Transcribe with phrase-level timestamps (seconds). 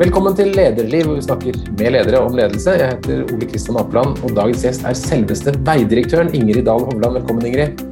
[0.00, 2.72] Velkommen til Lederliv, hvor vi snakker med ledere om ledelse.
[2.72, 7.18] Jeg heter Ole Kristian Apeland, og dagens gjest er selveste veidirektøren Ingrid Dahl Hovland.
[7.18, 7.82] Velkommen, Ingrid.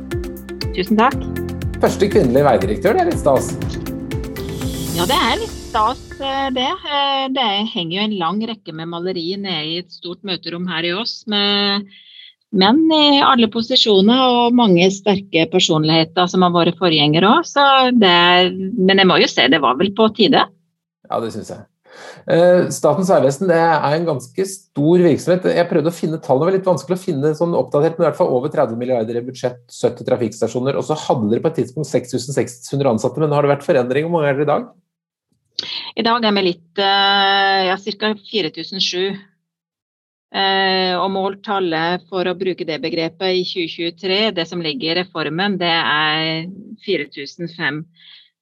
[0.72, 1.18] Tusen takk.
[1.82, 3.50] Første kvinnelige veidirektør, det er litt stas?
[4.96, 6.67] Ja, det er litt stas, eh, det.
[6.88, 10.88] Eh, det henger jo en lang rekke med maleri nede i et stort møterom her
[10.88, 11.93] i oss, med
[12.56, 17.56] menn i alle posisjoner og mange sterke personligheter som har vært forgjengere òg.
[18.01, 20.48] Men jeg må jo si det var vel på tide.
[21.05, 21.69] Ja, det syns jeg.
[22.29, 25.47] Eh, Statens vegvesen er en ganske stor virksomhet.
[25.57, 28.09] Jeg prøvde å finne tallene, det var litt vanskelig å finne sånn oppdatert, men i
[28.11, 30.79] hvert fall over 30 milliarder i budsjett, 70 trafikkstasjoner.
[30.79, 34.09] Og så hadde dere på et tidspunkt 6600 ansatte, men har det vært forandring.
[34.09, 34.69] Hvor mange er dere i dag?
[35.98, 38.12] I dag er vi litt eh, ja, ca.
[38.29, 39.19] 4007.
[40.29, 45.57] Eh, og måltallet for å bruke det begrepet i 2023, det som ligger i reformen,
[45.60, 46.51] det er
[46.85, 47.80] 4005.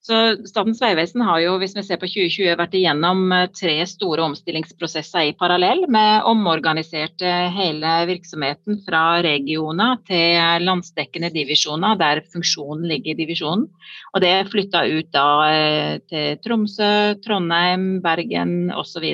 [0.06, 4.22] Så Statens vegvesen har jo, hvis vi ser på 2020, vært igjennom eh, tre store
[4.28, 13.16] omstillingsprosesser i parallell, med omorganiserte hele virksomheten fra regioner til landsdekkende divisjoner, der funksjonen ligger
[13.16, 13.66] i divisjonen.
[14.14, 16.92] Og det er flytta ut da eh, til Tromsø,
[17.26, 19.08] Trondheim, Bergen osv.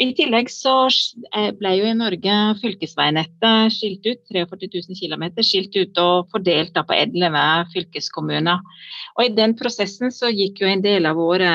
[0.00, 0.74] I tillegg så
[1.36, 6.72] eh, ble jo i Norge fylkesveinettet skilt ut, 43 000 km skilt ut og fordelt
[6.72, 8.62] på 11 fylkeskommuner.
[9.18, 11.50] Og I den prosessen så gikk jo en del av våre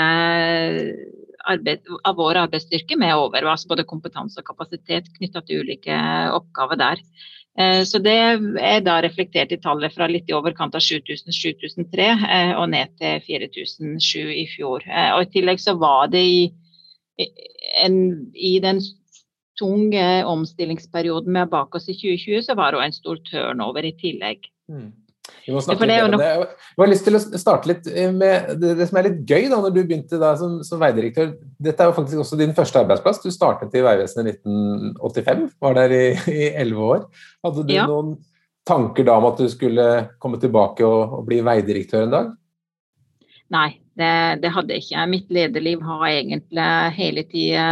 [1.45, 5.97] arbeid, av vår arbeidsstyrke med over, altså både kompetanse og kapasitet knytta til ulike
[6.35, 7.01] oppgaver der.
[7.57, 8.13] Eh, så Det
[8.61, 13.25] er da reflektert i tallet fra litt i overkant av 7000-7003 eh, og ned til
[13.25, 14.85] 4007 i fjor.
[14.85, 16.45] Og I tillegg så var det i
[17.17, 17.97] en,
[18.33, 18.81] i den
[19.59, 23.87] tunge omstillingsperioden vi har bak oss i 2020, så var det òg en stor turnover
[23.87, 24.49] i tillegg.
[24.71, 24.91] Mm.
[25.45, 26.27] Vi må snakke litt om det.
[26.27, 29.59] Jeg har lyst til å starte litt med det, det som er litt gøy da
[29.61, 31.33] når du begynte da som, som, veidirektør.
[31.61, 33.21] Dette er jo faktisk også din første arbeidsplass.
[33.23, 37.03] Du startet i Vegvesenet i 1985, var der i elleve år.
[37.45, 37.87] Hadde du ja.
[37.89, 38.15] noen
[38.65, 39.87] tanker da om at du skulle
[40.21, 42.31] komme tilbake og, og bli veidirektør en dag?
[43.53, 45.03] Nei, det, det, hadde jeg ikke.
[45.07, 46.65] Mitt lederliv har egentlig
[46.97, 47.67] hele tida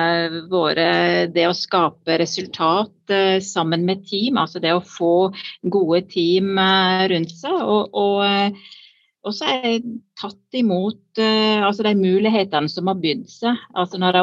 [0.52, 4.40] vært det å skape resultat eh, sammen med team.
[4.40, 5.34] Altså det å få
[5.76, 7.58] gode team eh, rundt seg.
[7.60, 8.72] Og, og, eh,
[9.24, 9.84] og så er jeg
[10.20, 13.60] tatt imot altså de mulighetene som har bydd seg.
[13.80, 14.18] Altså når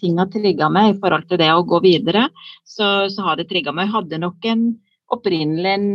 [0.00, 2.28] ting har trigga meg i forhold til det å gå videre,
[2.64, 3.88] så, så har det trigga meg.
[3.88, 4.64] Jeg hadde nok en
[5.14, 5.88] opprinnelig en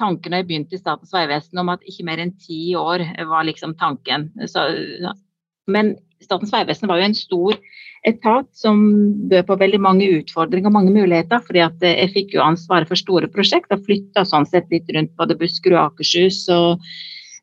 [0.00, 3.46] tanke når jeg begynte i Statens vegvesen om at ikke mer enn ti år var
[3.48, 4.30] liksom tanken.
[4.48, 4.64] Så,
[5.68, 5.94] men
[6.24, 7.58] Statens vegvesen var jo en stor
[8.08, 8.80] etat som
[9.28, 11.42] bød på veldig mange utfordringer og mange muligheter.
[11.46, 15.12] fordi at jeg fikk jo ansvaret for store prosjekter og flytta sånn sett litt rundt
[15.20, 16.46] både Buskerud og Akershus.
[16.48, 16.80] og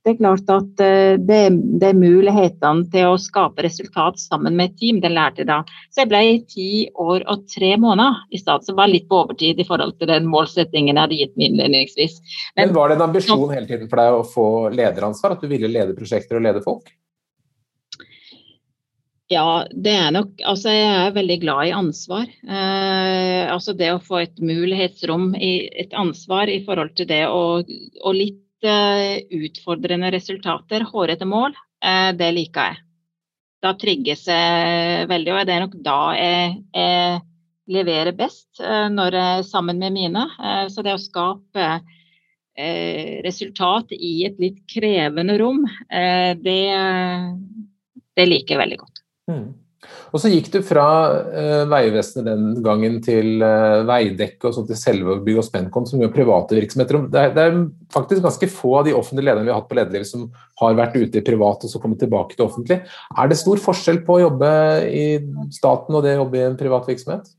[0.02, 1.40] det er klart at eh, det,
[1.82, 5.02] det er mulighetene til å skape resultat sammen med et team.
[5.04, 5.60] Det lærte jeg da.
[5.94, 9.20] Så jeg ble i ti år og tre måneder i stad, som var litt på
[9.22, 12.18] overtid i forhold til den målsettingen jeg hadde gitt meg innledningsvis.
[12.56, 15.38] Men, Men var det en ambisjon hele tiden for deg å få lederansvar?
[15.38, 16.90] At du ville lede prosjekter og lede folk?
[19.32, 22.26] Ja, det er nok Altså, jeg er veldig glad i ansvar.
[22.28, 27.62] Eh, altså det å få et mulighetsrom i et ansvar i forhold til det å
[27.62, 32.78] og litt Eh, utfordrende resultater, hårete mål, eh, det liker jeg.
[33.62, 37.22] Da trigges jeg veldig, og det er nok da jeg, jeg
[37.74, 40.28] leverer best eh, når jeg er sammen med mine.
[40.70, 41.72] Så det å skape
[43.26, 46.58] resultat i et litt krevende rom, det,
[48.20, 49.02] det liker jeg veldig godt.
[49.32, 49.46] Mm.
[50.12, 50.86] Og så gikk du fra
[51.32, 56.12] uh, Vegvesenet den gangen til uh, Veidekke og så til Selvåg og Spencon, som gjør
[56.16, 57.06] private virksomheter.
[57.12, 57.62] Det er, det er,
[57.92, 60.28] faktisk ganske få av de offentlige lederne vi har hatt på lederlivet som
[60.62, 62.82] har vært ute i privat og så kommet tilbake til offentlig.
[63.20, 64.52] Er det stor forskjell på å jobbe
[64.88, 65.06] i
[65.52, 67.34] staten og det å jobbe i en privat virksomhet?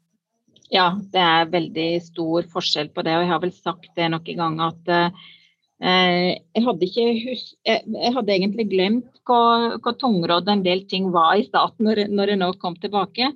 [0.72, 3.16] Ja, det er veldig stor forskjell på det.
[3.16, 5.41] Og jeg har vel sagt det nok en gang at uh, Eh,
[5.82, 6.86] jeg hadde,
[7.24, 12.04] hus jeg hadde egentlig glemt hvor, hvor tungrodd en del ting var i staten når,
[12.10, 13.32] når, jeg nå kom tilbake.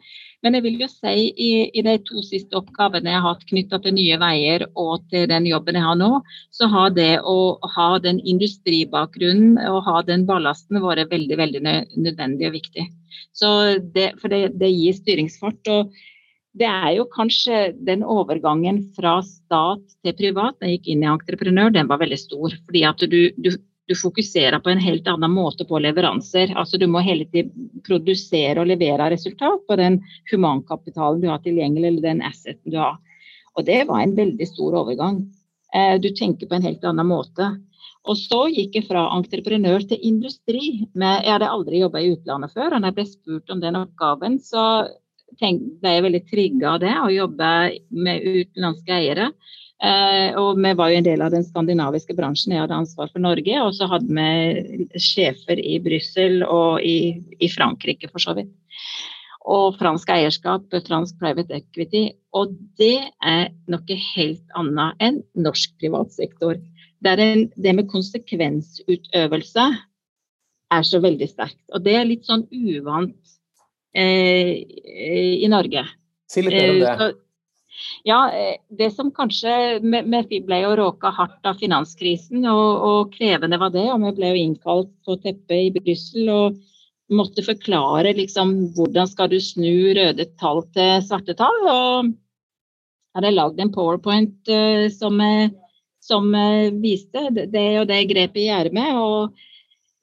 [0.46, 3.80] Men jeg vil jo si i, i de to siste oppgavene jeg har hatt knytta
[3.82, 6.10] til Nye Veier og til den jobben jeg har nå,
[6.54, 7.38] så har det å
[7.76, 12.90] ha den industribakgrunnen og ha den ballasten vært veldig veldig nødvendig og viktig.
[13.96, 15.74] Det, for det, det gir styringsfart.
[15.74, 15.96] og
[16.56, 21.10] det er jo kanskje den overgangen fra stat til privat, da jeg gikk inn i
[21.12, 22.54] entreprenør, den var veldig stor.
[22.68, 23.50] Fordi at du, du,
[23.88, 26.54] du fokuserer på en helt annen måte på leveranser.
[26.56, 30.00] Altså Du må hele tiden produsere og levere resultat på den
[30.32, 32.96] humankapitalen du har tilgjengelig, eller den asseten du har.
[33.56, 35.26] Og det var en veldig stor overgang.
[35.76, 37.52] Eh, du tenker på en helt annen måte.
[38.06, 40.86] Og så gikk jeg fra entreprenør til industri.
[40.86, 42.70] Jeg hadde aldri jobba i utlandet før.
[42.70, 44.62] Og når jeg ble spurt om den oppgaven, så
[45.36, 47.52] ble jeg veldig trigga av det, å jobbe
[47.90, 49.30] med utenlandske eiere.
[49.76, 52.54] Eh, og vi var jo en del av den skandinaviske bransjen.
[52.54, 53.58] Jeg hadde ansvar for Norge.
[53.62, 58.52] Og så hadde vi sjefer i Brussel og i, i, Frankrike, for så vidt.
[59.46, 62.08] Og fransk eierskap, fransk private equity.
[62.34, 66.56] Og det er noe helt annet enn norsk privat sektor.
[67.04, 69.68] Der en, det med konsekvensutøvelse
[70.72, 71.60] er så veldig sterkt.
[71.76, 73.25] Og det er litt sånn uvant
[73.96, 75.86] i Norge.
[76.30, 76.90] Si litt mer om det.
[76.90, 77.12] Eh, så,
[78.04, 83.58] ja, eh, det som kanskje Vi ble jo råka hardt av finanskrisen, og, og, krevende
[83.60, 83.86] var det.
[83.92, 86.62] Og vi ble jo innkalt på teppet i Brussel og
[87.06, 91.60] måtte forklare liksom hvordan skal du snu røde tall til svarte tall.
[91.62, 95.22] Og jeg hadde lagd en powerpoint uh, som,
[96.02, 98.98] som uh, viste det og det grepet i ermet.
[98.98, 99.36] Og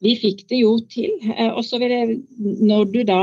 [0.04, 1.12] vi fikk det jo til.
[1.28, 3.22] Uh, og så vil jeg, når du da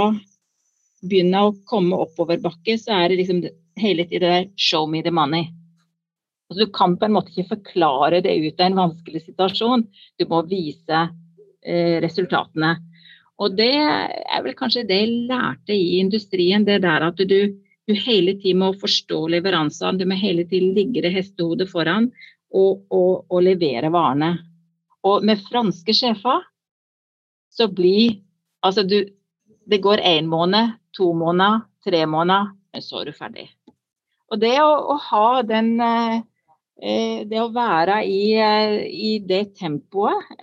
[1.07, 3.41] begynner å komme oppoverbakke, så er det liksom
[3.81, 5.53] hele tiden det der 'show me the money'.
[6.51, 9.87] Altså, du kan på en måte ikke forklare det ut av en vanskelig situasjon.
[10.19, 11.09] Du må vise
[11.63, 12.77] eh, resultatene.
[13.39, 16.67] Og det er vel kanskje det jeg lærte i industrien.
[16.67, 17.39] Det der at du,
[17.87, 19.99] du hele tiden må forstå leveransene.
[19.99, 22.11] Du må hele tiden ligge det hestehodet foran
[22.51, 24.35] og, og, og levere varene.
[25.07, 26.43] Og med franske sjefer
[27.55, 28.21] så blir
[28.61, 29.09] Altså, du
[29.71, 33.49] Det går én måned, to måneder, tre måneder, men så er du ferdig.
[34.31, 36.21] Og det å, å ha den eh,
[36.81, 40.37] eh, Det å være i, eh, i det tempoet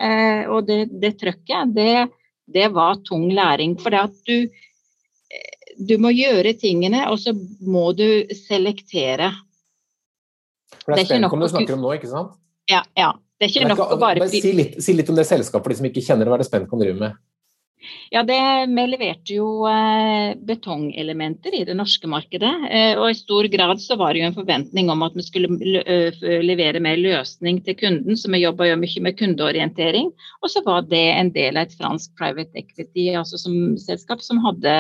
[0.52, 2.08] og det, det trøkket, det,
[2.46, 3.78] det, var tung læring.
[3.80, 4.50] For det at du,
[5.78, 7.34] du må gjøre tingene, og så
[7.64, 9.32] må du selektere.
[10.84, 12.36] For det er Spelkom du snakker om nå, ikke sant?
[12.68, 12.84] Ja.
[13.00, 13.14] ja.
[13.38, 15.80] Det er ikke nok å bare si litt, si litt, om det selskapet for de
[15.80, 17.20] som ikke kjenner hva det Spelkom driver med.
[18.10, 18.38] Ja, det,
[18.68, 22.54] Vi leverte jo eh, betongelementer i det norske markedet.
[22.72, 25.84] Eh, og I stor grad så var det jo en forventning om at vi skulle
[26.44, 28.18] levere mer løsning til kunden.
[28.18, 30.12] Så vi jobba jo mye med kundeorientering.
[30.42, 34.42] Og så var det en del av et fransk private equity altså som selskap som
[34.46, 34.80] hadde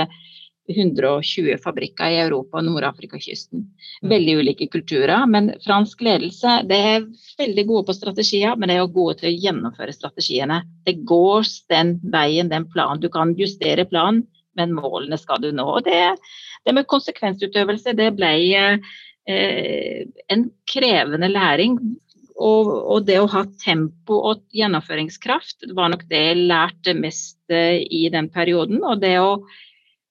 [0.67, 3.63] 120 fabrikker i Europa og Nord-Afrika-kysten.
[4.07, 5.25] Veldig ulike kulturer.
[5.31, 7.05] Men fransk ledelse det er
[7.39, 10.61] veldig gode på strategier, men det er gode til å gjennomføre strategiene.
[10.87, 13.03] Det går den veien, den planen.
[13.03, 14.25] Du kan justere planen,
[14.57, 15.67] men målene skal du nå.
[15.77, 16.01] Og det,
[16.65, 20.03] det med konsekvensutøvelse det ble eh,
[20.33, 21.79] en krevende læring.
[22.37, 27.79] Og, og, det å ha tempo og gjennomføringskraft var nok det jeg lærte mest eh,
[27.81, 28.83] i den perioden.
[28.85, 29.39] Og det å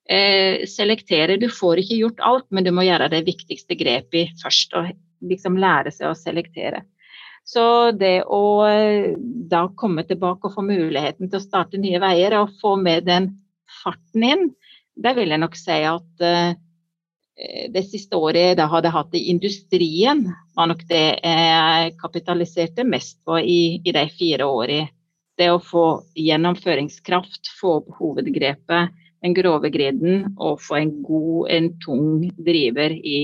[0.08, 1.38] eh, selektere.
[1.40, 4.76] Du får ikke gjort alt, men du må gjøre det viktigste grepet først.
[4.78, 4.92] Og
[5.26, 6.84] liksom lære seg å selektere.
[7.46, 9.14] Så det å eh,
[9.50, 13.30] da komme tilbake og få muligheten til å starte nye veier og få med den
[13.82, 14.48] farten inn,
[14.96, 16.56] det vil jeg nok si at uh,
[17.68, 20.22] det siste året jeg hadde hatt i industrien,
[20.56, 24.88] var nok det jeg kapitaliserte mest på i, i de fire årene.
[25.36, 25.84] Det å få
[26.16, 28.94] gjennomføringskraft, få opp hovedgrepet,
[29.24, 33.20] den grove griden og få en god, en tung driver i,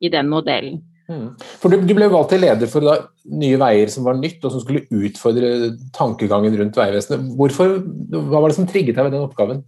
[0.00, 0.80] i den modellen.
[1.10, 1.28] Mm.
[1.60, 2.96] For du, du, ble valgt til leder for da,
[3.32, 7.32] Nye Veier som var nytt, og som skulle utfordre tankegangen rundt Vegvesenet.
[7.38, 7.78] Hvorfor,
[8.14, 9.64] hva var det som trigget deg ved den oppgaven?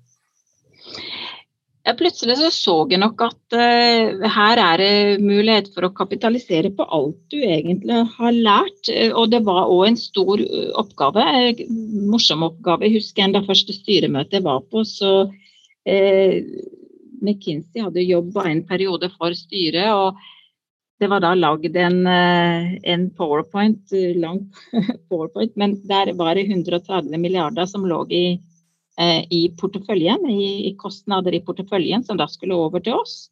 [1.84, 6.70] Ja, plutselig så, så jeg nok at uh, her er det mulighet for å kapitalisere
[6.72, 8.88] på alt du egentlig har lært.
[9.12, 10.40] Og det var òg en stor
[10.80, 12.88] oppgave, en morsom oppgave.
[12.88, 15.43] Jeg husker en da første styremøtet jeg var på, så eh,
[15.84, 19.90] McKinsey hadde jobba en periode for styret.
[19.92, 20.16] og
[21.00, 24.44] det var da lagd en, eh, en, powerpoint, eh, lang
[25.10, 28.24] powerpoint, men der var det 130 milliarder som lå i,
[29.00, 33.28] eh, i porteføljen, i, i, kostnader i porteføljen, som da skulle over til oss.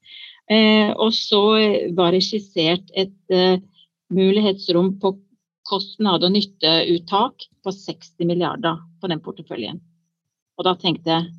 [0.50, 1.42] Eh, og så
[1.96, 3.62] var det skissert et eh,
[4.12, 5.14] mulighetsrom på
[5.68, 9.78] kostnad- og nytteuttak på 60 milliarder på den porteføljen.
[10.58, 11.30] Og da tenkte jeg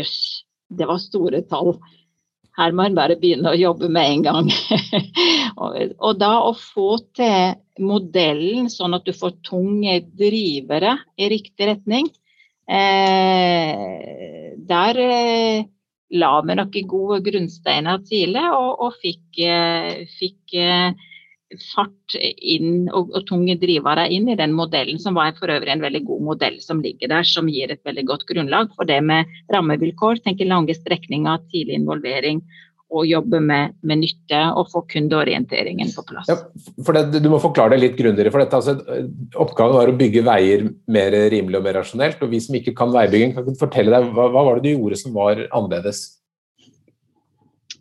[0.00, 0.44] jøss,
[0.78, 1.76] det var store tall.
[2.54, 4.50] Her må en bare begynne å jobbe med en gang.
[5.60, 11.70] og, og, da å få til modellen sånn at du får tunge drivere i riktig
[11.72, 12.10] retning,
[12.70, 15.64] eh, der eh,
[16.14, 20.94] la vi noen gode grunnsteiner tidlig og, og fikk, eh, fikk eh,
[21.72, 25.84] fart inn og, og, tunge drivere inn i den modellen, som var for øvrig en
[25.84, 29.30] veldig god modell som ligger der, som gir et veldig godt grunnlag for det med
[29.54, 30.22] rammevilkår.
[30.24, 32.42] Tenke Lange strekninger, tidlig involvering
[32.94, 36.28] og jobbe med, med nytte og få kundeorienteringen på plass.
[36.30, 36.36] Ja,
[36.86, 38.30] for det, Du må forklare det litt grundigere.
[38.30, 38.60] for dette.
[38.60, 42.22] Altså, oppgaven var å bygge veier mer rimelig og mer rasjonelt.
[42.22, 45.00] og Vi som ikke kan veibygging, kan fortelle deg, hva, hva var det du gjorde
[45.00, 46.04] som var annerledes?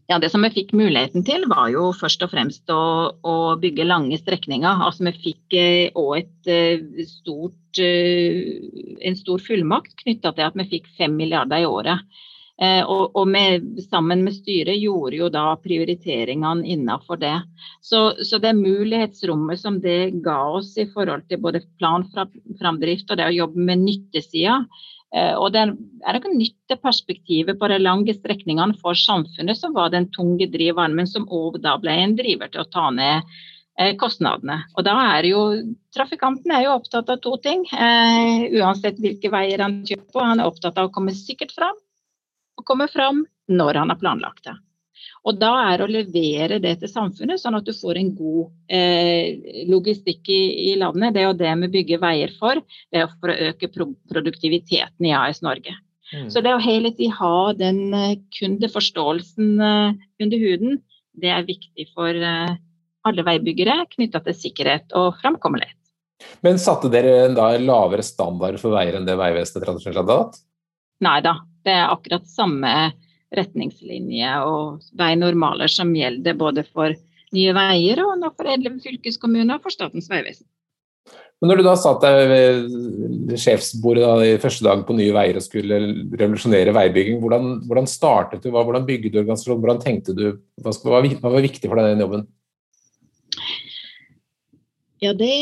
[0.08, 2.84] Ja, Det som vi fikk muligheten til, var jo først og fremst å,
[3.24, 4.84] å bygge lange strekninger.
[4.84, 5.56] Altså Vi fikk
[6.00, 6.20] òg
[6.52, 7.54] eh, eh,
[7.86, 12.04] eh, en stor fullmakt knytta til at vi fikk fem milliarder i året.
[12.64, 17.34] Og, og med, sammen med styret gjorde jo da prioriteringene innenfor det.
[17.82, 23.26] Så, så, det mulighetsrommet som det ga oss i forhold til både planframdrift og det
[23.26, 24.62] å jobbe med nyttesida,
[25.13, 30.48] og det er noe nytteperspektivet på de lange strekningene for samfunnet som var den tunge
[30.50, 33.22] driveren, men som òg da ble en driver til å ta ned
[33.77, 34.63] eh, kostnadene.
[34.74, 35.43] Og da er jo
[35.93, 40.25] Trafikanten er jo opptatt av to ting, eh, uansett hvilke veier han kjøper.
[40.25, 41.77] Han er opptatt av å komme sikkert fram,
[42.58, 43.22] og komme fram
[43.53, 44.55] når han har planlagt det.
[45.24, 49.66] Og da er å levere det til samfunnet, sånn at du får en god eh,
[49.70, 51.16] logistikk i, i, landet.
[51.16, 52.62] Det er jo det vi bygger veier for.
[52.92, 55.76] Det er for å øke pro produktiviteten i AS Norge.
[56.14, 56.28] Mm.
[56.30, 60.82] Så det å hele tiden ha den eh, kundeforståelsen eh, under huden,
[61.14, 62.58] det er viktig for eh,
[63.08, 65.80] alle veibyggere knytta til sikkerhet og framkommelighet.
[66.46, 70.38] Men satte dere da lavere standard for veier enn det Vegvesenet tradisjonelt hadde hatt?
[71.04, 71.34] Nei da,
[71.66, 72.74] det er akkurat samme
[73.38, 76.96] retningslinjer og veinormaler som gjelder både for
[77.34, 80.46] Nye Veier og nå for Edlem fylkeskommune og for Statens vegvesen.
[81.42, 85.36] Men når du da satt deg ved sjefsbordet da, i første dag på Nye Veier
[85.36, 85.80] og skulle
[86.22, 90.24] revolusjonere veibygging, hvordan, hvordan startet du, hvordan bygde du organisasjonen, hvordan tenkte du,
[90.63, 92.24] hva, hva var viktig for deg i den jobben?
[95.04, 95.34] Ja, det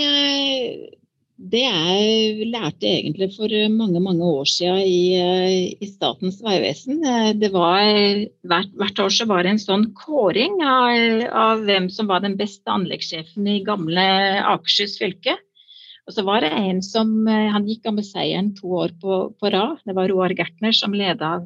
[1.50, 7.02] det jeg lærte egentlig for mange mange år siden i, eh, i Statens vegvesen.
[7.02, 12.22] Eh, hvert, hvert, år så var det en sånn kåring av, av, hvem som var
[12.22, 14.04] den beste anleggssjefen i gamle
[14.54, 15.34] Akershus fylke.
[16.06, 19.24] Og så var det en som eh, han gikk av med seieren to år på,
[19.40, 19.82] på rad.
[19.86, 21.40] Det var Roar Gertner som leda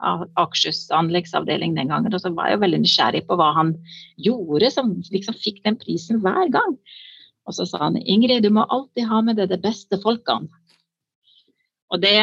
[0.00, 2.14] Akershus anleggsavdeling den gangen.
[2.14, 3.76] Og så var jeg veldig nysgjerrig på hva han
[4.16, 6.78] gjorde som liksom fikk den prisen hver gang.
[7.50, 10.48] Og så sa han Ingrid, du må alltid ha med deg de beste folkene.
[11.90, 12.14] Og det,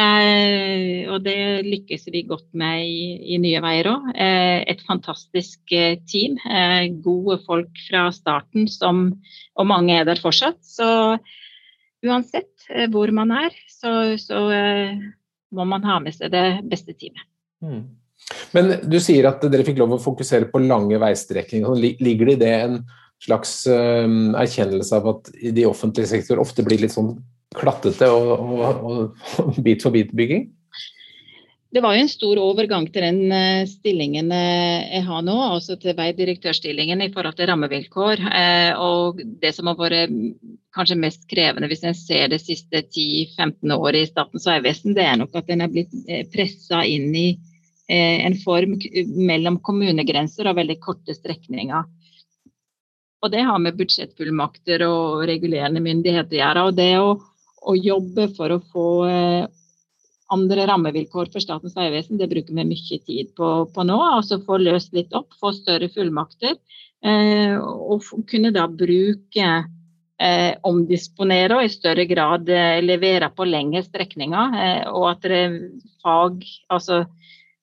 [1.12, 4.06] og det, lykkes vi godt med i, i Nye Veier òg.
[4.16, 6.38] Eh, et fantastisk eh, team.
[6.48, 9.10] Eh, gode folk fra starten, som,
[9.52, 10.62] og mange er der fortsatt.
[10.64, 10.88] Så
[12.00, 14.40] uansett hvor man er, så, så
[15.52, 17.28] må man ha med seg det beste teamet.
[17.60, 17.82] Mm.
[18.56, 21.76] Men du sier at dere fikk lov å fokusere på lange veistrekninger.
[22.00, 22.80] Ligger det i det en
[23.24, 27.16] slags um, erkjennelse av at i de offentlige sektor ofte blir litt sånn
[27.56, 30.48] klattete og, og, og bit for bit-bygging?
[31.68, 35.76] Det var jo en stor overgang til den uh, stillingen uh, jeg har nå, altså
[35.80, 38.22] til veidirektørstillingen i forhold til rammevilkår.
[38.24, 40.14] Uh, og det som har vært
[40.76, 45.20] kanskje mest krevende hvis en ser det siste 10-15 året i Statens vegvesen, det er
[45.20, 45.92] nok at en er blitt
[46.32, 47.28] pressa inn i
[47.88, 48.74] en form
[49.16, 51.86] mellom kommunegrenser og veldig korte strekninger.
[53.22, 56.66] Og det har med budsjettfullmakter og regulerende myndigheter å gjøre.
[56.68, 57.14] Og det å,
[57.66, 59.48] å jobbe for å få eh,
[60.34, 63.98] andre rammevilkår for Statens vegvesen, det bruker vi mye tid på, på nå.
[64.18, 66.54] Altså få løst litt opp, få større fullmakter.
[67.02, 69.50] Eh, og kunne da bruke
[70.18, 74.58] eh, omdisponere og i større grad eh, levere på lengre strekninger.
[74.62, 75.58] Eh, og at det er
[76.04, 77.04] fag, altså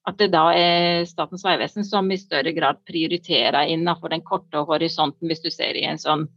[0.06, 5.26] at det da er Statens vegvesen som i større grad prioriterer innenfor den korte horisonten,
[5.26, 6.28] hvis du ser i en sånn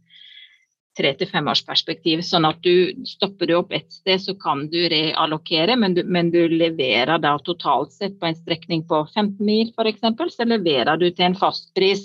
[0.98, 2.24] tre til femårsperspektiv.
[2.26, 6.32] Sånn at du stopper du opp ett sted, så kan du reallokere, men du, men
[6.34, 10.02] du leverer da totalt sett på en strekning på 15 mil f.eks.,
[10.34, 12.04] så leverer du til en fastpris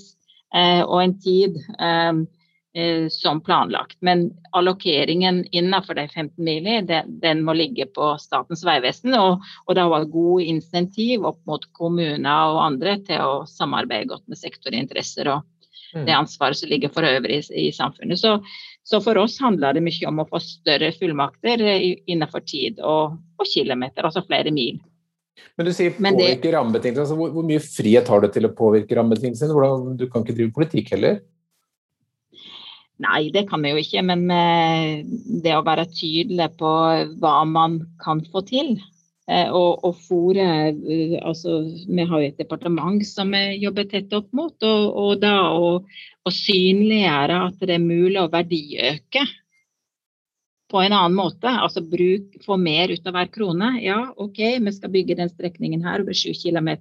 [0.53, 1.57] eh, og en tid.
[1.79, 2.13] Eh,
[2.77, 3.97] Eh, som planlagt.
[3.99, 9.13] Men allokeringen innenfor de 15 mili, den, den, må ligge på Statens vegvesen.
[9.15, 14.25] Og, og det var gode insentiv opp mot kommuner og andre til å samarbeide godt
[14.27, 15.45] med sektorinteresser og
[15.95, 16.01] mm.
[16.03, 18.19] det ansvaret som ligger for øvrig i, i samfunnet.
[18.19, 18.33] Så,
[18.83, 23.53] så, for oss handler det mye om å få større fullmakter innenfor tid og, og
[23.53, 24.81] kilometer, altså flere mil.
[25.55, 27.05] Men du sier påvirke rammebetingelsene.
[27.07, 29.95] Altså, hvor, hvor, mye frihet har du til å påvirke rammebetingelsene?
[29.95, 31.23] Du kan ikke drive politikk heller?
[33.03, 34.03] Nei, det kan vi jo ikke.
[34.07, 35.03] Men eh,
[35.43, 36.73] det å være tydelig på
[37.21, 38.75] hva man kan få til.
[39.25, 44.13] Eh, og, og fore eh, altså, Vi har jo et departement som vi jobber tett
[44.15, 44.55] opp mot.
[44.63, 45.79] Og, og da å,
[46.25, 49.25] synliggjøre at det er mulig å verdiøke
[50.71, 51.51] på en annen måte.
[51.51, 53.75] Altså bruk, få mer ut av hver krone.
[53.83, 56.71] Ja, OK, vi skal bygge den strekningen her over 7 km,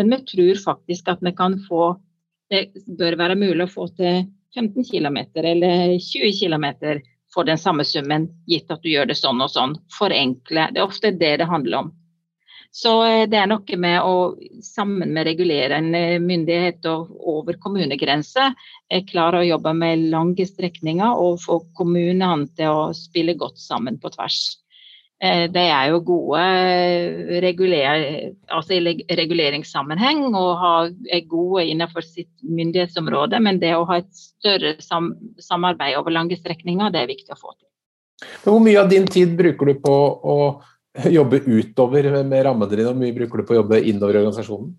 [0.00, 1.96] men vi tror faktisk at vi kan få
[2.50, 6.66] Det bør være mulig å få til 15 km eller 20 km
[7.34, 9.76] for den samme summen, gitt at du gjør det sånn og sånn.
[9.98, 10.70] Forenkle.
[10.74, 11.92] Det er ofte det det handler om.
[12.70, 14.14] Så eh, det er noe med å
[14.62, 21.40] sammen med regulerende myndighet og over kommunegrense eh, klare å jobbe med lange strekninger og
[21.42, 24.59] få kommunene til å spille godt sammen på tvers.
[25.20, 26.42] Eh, de er jo gode
[27.44, 28.04] reguler,
[28.48, 34.78] altså i reguleringssammenheng og er gode innenfor sitt myndighetsområde, men det å ha et større
[34.80, 37.68] sam samarbeid over lange strekninger, det er viktig å få til.
[38.46, 40.38] Hvor mye av din tid bruker du på å
[41.18, 44.72] jobbe utover med rammene dine, og mye bruker du på å jobbe innover i organisasjonen?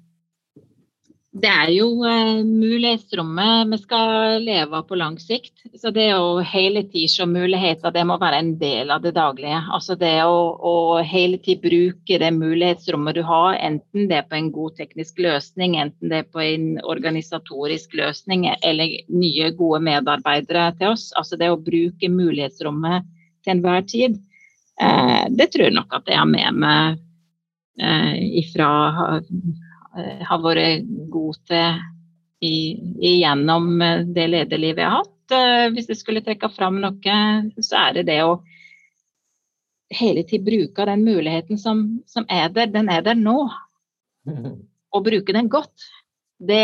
[1.32, 5.54] Det er jo uh, mulighetsrommet vi skal leve av på lang sikt.
[5.80, 9.62] Så det å hele tid se muligheter, det må være en del av det daglige.
[9.72, 10.74] Altså det å, å
[11.08, 15.80] hele tiden bruke det mulighetsrommet du har, enten det er på en god teknisk løsning,
[15.80, 21.14] enten det er på en organisatorisk løsning eller nye, gode medarbeidere til oss.
[21.16, 23.08] Altså det å bruke mulighetsrommet
[23.46, 24.20] til enhver tid.
[24.84, 27.02] Eh, det tror jeg nok at jeg har med meg
[27.80, 28.72] eh, ifra
[29.16, 29.36] eh,
[29.92, 31.82] har vært god til
[32.42, 32.56] i,
[33.12, 33.74] igjennom
[34.16, 35.36] det lederlivet jeg har hatt.
[35.76, 37.18] Hvis jeg skulle trekke fram noe,
[37.62, 38.40] så er det det å
[39.92, 42.72] hele tiden bruke den muligheten som, som, er der.
[42.72, 43.50] Den er der nå.
[44.96, 45.88] Og bruke den godt.
[46.42, 46.64] Det,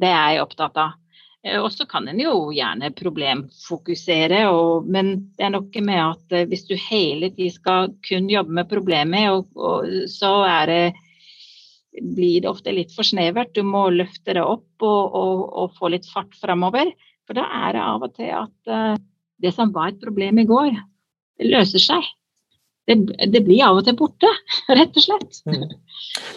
[0.00, 0.96] det er jeg opptatt av.
[1.44, 6.34] Eh, og så kan en jo gjerne problemfokusere, og, men det er noe med at
[6.34, 10.32] eh, hvis du hele tiden skal kun jobbe med problemet, og, og, så
[10.70, 10.80] det,
[12.02, 13.54] blir det ofte litt for snevert.
[13.56, 16.92] Du må løfte det opp og, og, få litt fart framover.
[17.28, 18.94] For da er det av og til at uh,
[19.42, 20.72] det som var et problem i går,
[21.38, 22.06] det løser seg
[22.88, 22.96] det,
[23.32, 24.28] det, blir av og til borte,
[24.78, 25.40] rett og slett.
[25.48, 25.64] Mm.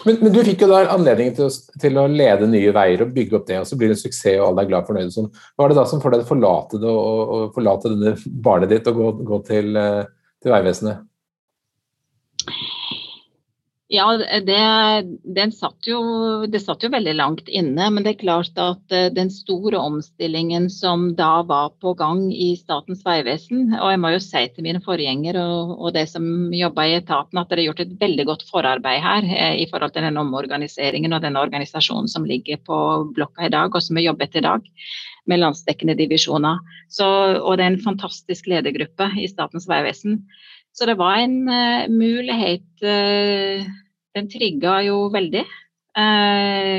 [0.04, 3.38] Men, men, du fikk jo da anledningen til til å, lede Nye Veier og bygge
[3.38, 5.14] opp det, og så blir det en suksess og alle er glad og fornøyde.
[5.14, 5.30] Sånn.
[5.56, 8.12] Hva er det da som får deg til å forlate det og, og forlate denne
[8.44, 10.02] barnet ditt og gå, gå til, eh,
[10.44, 11.08] til Vegvesenet?
[13.92, 15.98] Ja, det, satt jo,
[16.48, 17.90] det satt jo veldig langt inne.
[17.92, 22.54] Men det er klart at eh, den store omstillingen som da var på gang i
[22.56, 26.24] Statens vegvesen, og jeg må jo si til mine forgjengere og, og de som
[26.56, 29.92] jobba i etaten, at dere har gjort et veldig godt forarbeid her eh, i forhold
[29.92, 32.78] til den omorganiseringen og den organisasjonen som ligger på
[33.12, 34.72] blokka i dag, og som har jobbet i dag
[35.28, 36.64] med landsdekkende divisjoner.
[36.88, 37.04] Så,
[37.44, 40.22] og det er en fantastisk ledergruppe i Statens vegvesen.
[40.72, 43.68] Så det var en uh, mulighet uh,
[44.16, 45.44] Den trigga jo veldig.
[45.98, 46.78] Eh,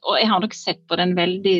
[0.00, 1.56] og jeg har nok sett på den veldig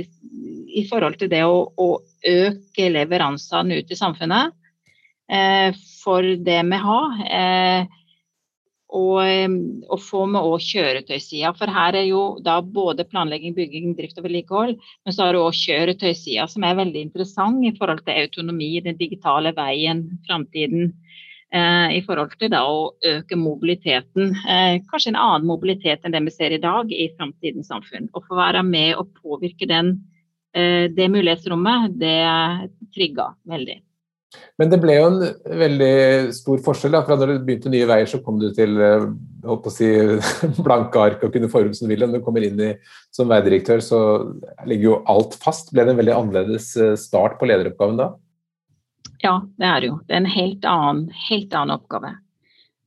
[0.71, 1.89] i forhold til det å, å
[2.31, 4.57] øke leveransene ut i samfunnet
[6.01, 7.19] for det vi har.
[8.91, 9.19] Og,
[9.87, 11.53] og få med òg kjøretøysida.
[11.59, 14.75] For her er jo da både planlegging, bygging, drift og vedlikehold,
[15.07, 18.99] men så har du òg kjøretøysida, som er veldig interessant i forhold til autonomi, den
[18.99, 20.91] digitale veien, framtiden.
[21.51, 24.37] Eh, i forhold til da, å øke mobiliteten.
[24.47, 28.07] Eh, kanskje en annen mobilitet enn det vi ser i dag i framtidens samfunn.
[28.15, 29.97] Å få være med og påvirke den,
[30.55, 33.81] eh, det mulighetsrommet, det trigga veldig.
[34.63, 36.93] Men det ble jo en veldig stor forskjell.
[36.93, 37.03] Da.
[37.03, 38.79] Fra når du begynte Nye Veier, så kom du til
[39.75, 39.91] si,
[40.63, 42.07] blanke ark og kunne forme som du ville.
[42.07, 42.77] Når du kommer inn i,
[43.11, 43.99] som veidirektør, så
[44.71, 45.75] ligger jo alt fast.
[45.75, 48.13] Ble det en veldig annerledes start på lederoppgaven da?
[49.21, 50.01] Ja, det er jo.
[50.07, 52.15] Det er en helt annen, helt annen oppgave.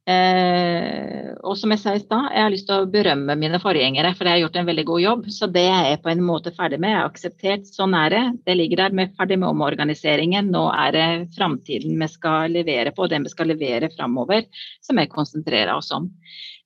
[0.03, 4.11] Eh, og som jeg sa i stad, jeg har lyst til å berømme mine forgjengere,
[4.17, 5.27] for jeg har gjort en veldig god jobb.
[5.31, 6.91] Så det er jeg på en måte ferdig med.
[6.91, 7.69] Jeg har akseptert.
[7.69, 8.23] Sånn er det.
[8.49, 8.97] Det ligger der.
[8.97, 10.49] Vi er ferdig med omorganiseringen.
[10.51, 14.49] Nå er det framtiden vi skal levere på, og den vi skal levere framover,
[14.83, 16.09] som vi konsentrerer oss om.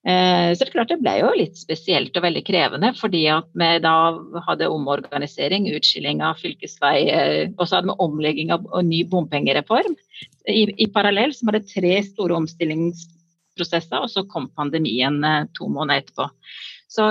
[0.07, 3.49] Eh, så det er klart det ble jo litt spesielt og veldig krevende, fordi at
[3.59, 3.95] vi da
[4.45, 9.97] hadde omorganisering, utskilling av fylkesvei, eh, og så hadde vi omlegging av ny bompengereform.
[10.47, 15.67] I, i parallell så var det tre store omstillingsprosesser, og så kom pandemien eh, to
[15.67, 16.29] måneder etterpå.
[16.87, 17.09] Så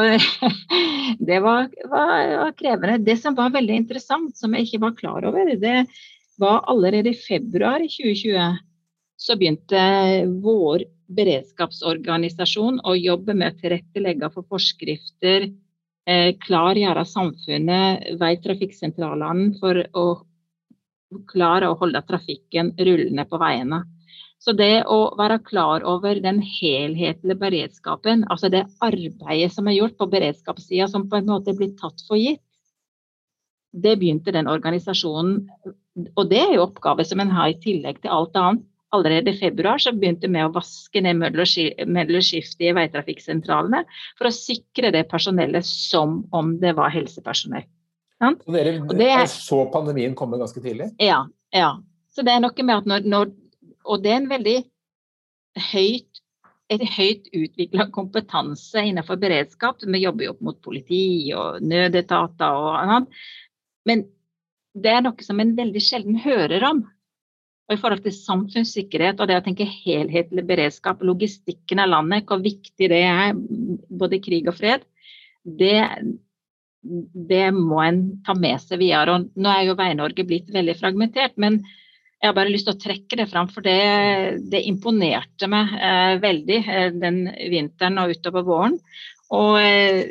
[1.29, 3.03] det var, var, var, krevende.
[3.05, 5.83] Det som var veldig interessant, som jeg ikke var klar over, det
[6.41, 8.63] var allerede i februar i 2020
[9.17, 9.81] så begynte
[10.45, 15.51] vår beredskapsorganisasjon og jobbe med å tilrettelegge for forskrifter,
[16.07, 20.07] eh, klargjøre samfunnet, veitrafikksentralene, for å
[21.31, 23.85] klare å holde trafikken rullende på veiene.
[24.39, 29.97] Så det å være klar over den helhetlige beredskapen, altså det arbeidet som er gjort
[29.97, 32.43] på beredskapssida som på en måte blir tatt for gitt,
[33.77, 35.51] det begynte den organisasjonen
[36.17, 38.65] Og det er jo oppgave som en har i tillegg til alt annet
[38.97, 43.85] allerede i februar så begynte vi å vaske ned mellomskiftet i veitrafikksentralene
[44.19, 47.67] for å sikre det personellet som om det var helsepersonell.
[48.21, 50.89] Så dere det, så pandemien komme ganske tidlig?
[51.03, 51.27] Ja.
[51.53, 51.75] ja.
[52.13, 53.35] Så det er noe med at når, når
[53.87, 54.57] Og det er en veldig
[55.73, 56.23] høyt
[56.73, 59.85] et høyt utvikla kompetanse innenfor beredskap.
[59.87, 63.21] Vi jobber jo opp mot politi og nødetater og annet.
[63.87, 64.03] Men
[64.75, 66.83] det er noe som en veldig sjelden hører om.
[67.67, 72.39] Og i forhold til samfunnssikkerhet og det å tenke helhetlig beredskap, logistikken av landet, hvor
[72.43, 73.33] viktig det er,
[73.91, 74.85] både krig og fred,
[75.43, 75.81] det,
[77.31, 79.17] det må en ta med seg videre.
[79.17, 81.59] Og nå er jo Vei-Norge blitt veldig fragmentert, men
[82.17, 86.15] jeg har bare lyst til å trekke det fram, for det, det imponerte meg eh,
[86.23, 88.79] veldig eh, den vinteren og utover våren.
[89.37, 90.07] Og eh,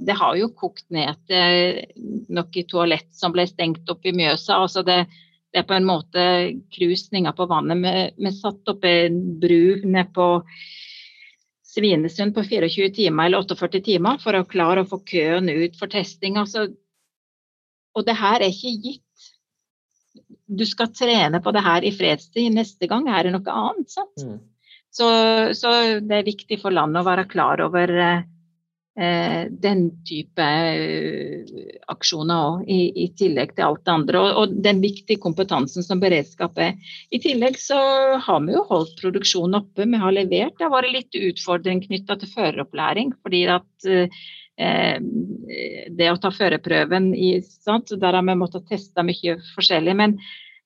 [0.00, 4.56] det har jo kokt ned til noe toalett som ble stengt opp i Mjøsa.
[4.56, 5.04] altså det
[5.50, 6.24] det er på en måte
[6.74, 7.80] krusninger på vannet.
[7.82, 10.28] Vi, vi satt opp en bru ned på
[11.70, 15.90] Svinesund på 24 timer eller 48 timer for å klare å få køen ut for
[15.90, 16.38] testing.
[16.40, 16.68] Altså,
[17.94, 19.28] og det her er ikke gitt.
[20.50, 22.50] Du skal trene på det her i fredstid.
[22.54, 23.94] Neste gang er det noe annet.
[24.18, 24.38] Mm.
[24.90, 25.06] Så,
[25.54, 28.26] så, det er viktig for landet å være klar over Eh,
[29.00, 31.44] den type eh,
[31.88, 34.20] aksjoner òg, i, i, tillegg til alt det andre.
[34.20, 36.74] Og, og, den viktige kompetansen som beredskap er.
[37.08, 37.78] I tillegg så
[38.20, 39.88] har vi jo holdt produksjonen oppe.
[39.88, 40.58] Vi har levert.
[40.58, 43.14] Det har vært litt utfordring knytta til føreropplæring.
[43.22, 44.20] fordi at eh,
[45.96, 49.96] det å ta førerprøven Der har vi måttet teste mye forskjellig.
[49.96, 50.18] Men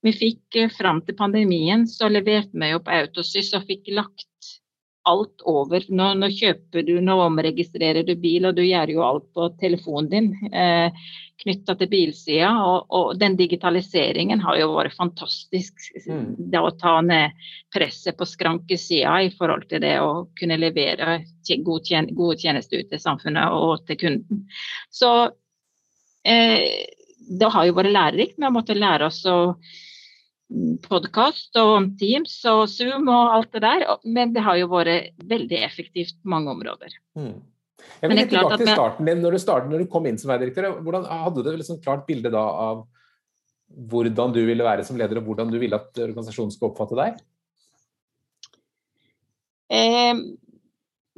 [0.02, 4.58] vi fikk fram til pandemien så leverte vi opp Autosys og fikk lagt
[5.04, 5.84] alt over.
[5.88, 10.10] Nå, nå, kjøper du, nå omregistrerer du bil, og du gjør jo alt på telefonen
[10.10, 11.04] din eh,
[11.42, 12.50] knytta til bilsida.
[12.64, 15.76] Og, og, den digitaliseringen har jo vært fantastisk.
[16.08, 16.26] Mm.
[16.52, 21.20] Det å ta ned presset på skrankesida i forhold til det å kunne levere
[21.66, 24.44] gode, tjen tjenester ut til samfunnet og til kunden.
[24.92, 25.14] Så
[26.24, 26.84] eh,
[27.24, 28.38] det har jo vært lærerikt.
[28.38, 29.38] Vi har måttet lære oss å
[30.84, 33.86] podkast og Teams og Zoom og alt det der.
[34.04, 36.94] Men det har jo vært veldig effektivt på mange områder.
[37.18, 37.42] Mm.
[38.00, 39.22] Jeg vil tilbake til starten din.
[39.22, 42.06] Når du, startet, når du kom inn som veidirektør, hvordan hadde du et liksom klart
[42.08, 42.84] bilde da av
[43.74, 47.20] hvordan du ville være som leder, og hvordan du ville at organisasjonen skulle oppfatte deg?
[49.74, 50.14] Eh,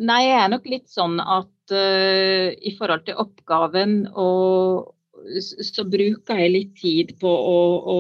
[0.07, 4.96] nei, jeg er nok litt sånn at uh, i forhold til oppgaven og
[5.41, 7.59] så bruker jeg litt tid på å,
[7.93, 7.97] å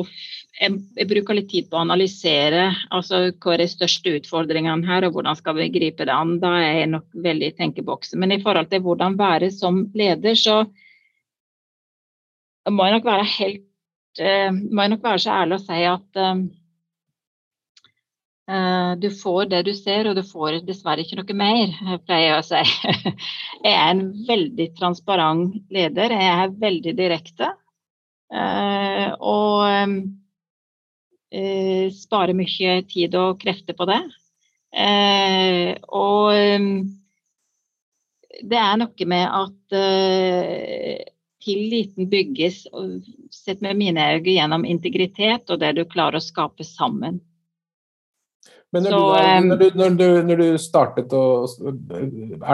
[0.61, 5.07] jeg, jeg, bruker litt tid på å analysere altså, hva er de største utfordringene her,
[5.07, 6.37] og hvordan skal vi gripe det an.
[6.43, 8.21] Da er jeg nok veldig i tenkeboksen.
[8.23, 10.62] Men i forhold til hvordan være som leder, så
[12.73, 13.67] må jeg nok være helt
[14.21, 16.47] uh, må jeg nok være så ærlig å si at uh,
[19.02, 21.72] du får det du ser, og du får dessverre ikke noe mer,
[22.06, 22.61] pleier jeg å si.
[23.64, 26.14] jeg er en veldig transparent leder.
[26.14, 27.48] Jeg er veldig direkte.
[29.18, 29.66] og
[31.96, 34.00] sparer mye tid og krefter på det.
[34.76, 36.64] Eh, og eh,
[38.44, 41.04] det er noe med at eh,
[41.46, 42.66] tilliten bygges,
[43.32, 47.22] sett med mine øyne, gjennom integritet og det du klarer å skape sammen.
[48.77, 51.25] Men når, Så, du, når, du, når, du, når, du, startet å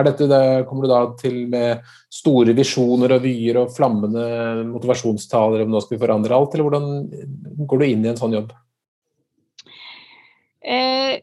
[0.06, 1.82] dette det, Kommer du da til med
[2.12, 4.26] store visjoner og vyer og flammende
[4.70, 8.38] motivasjonstaler om nå skal vi forandre alt, eller hvordan går du inn i en sånn
[8.38, 8.54] jobb?
[10.62, 11.18] Eh,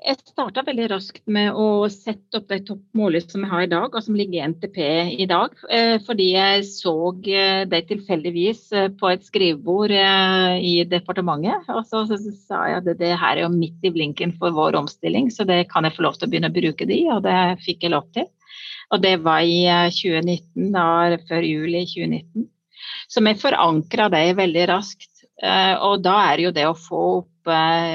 [0.00, 3.88] jeg starta veldig raskt med å sette opp de toppmålene som jeg har i dag,
[3.92, 4.78] og som ligger i NTP
[5.20, 5.54] i dag.
[5.68, 8.62] Eh, fordi jeg så det de tilfeldigvis
[9.00, 11.68] på et skrivebord i departementet.
[11.74, 12.04] Og så,
[12.48, 15.66] sa jeg at det her er jo midt i blinken for vår omstilling, så det
[15.72, 18.08] kan jeg få lov til å begynne å bruke de, og det fikk jeg lov
[18.16, 18.28] til.
[18.90, 19.62] Og det var i
[19.94, 22.48] 2019, da, før juli 2019.
[23.10, 25.19] Så vi forankra det veldig raskt.
[25.40, 27.50] Og da er det jo det å få opp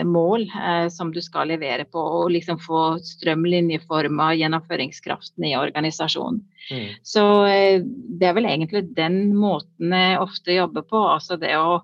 [0.05, 6.41] mål eh, som du skal levere på, og liksom få strømlinjeforma gjennomføringskraften i organisasjonen.
[6.71, 6.88] Mm.
[7.05, 10.97] Så eh, det er vel egentlig den måten jeg ofte jobber på.
[10.97, 11.84] Altså det å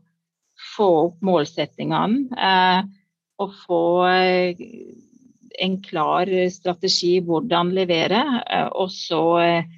[0.75, 2.81] få opp målsettingene eh,
[3.41, 4.65] og få eh,
[5.61, 9.77] en klar strategi hvordan levere, eh, og så eh,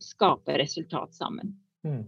[0.00, 1.54] skape resultat sammen.
[1.86, 2.04] Mm.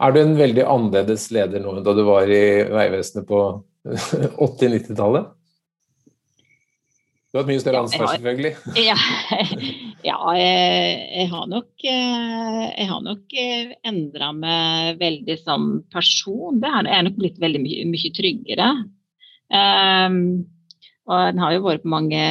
[0.00, 3.42] Er du en veldig annerledes leder nå enn da du var i Vegvesenet på
[4.48, 5.36] 80-90-tallet?
[7.30, 8.54] Du har et mye større ansvar, selvfølgelig.
[8.90, 8.96] Ja,
[10.02, 16.58] ja jeg, har nok, eh, jeg har nok eh, endra meg veldig som person.
[16.58, 18.70] Det er, jeg er nok blitt veldig mye, mye tryggere.
[19.50, 20.18] Um,
[21.10, 22.22] Og en har jo vært på mange,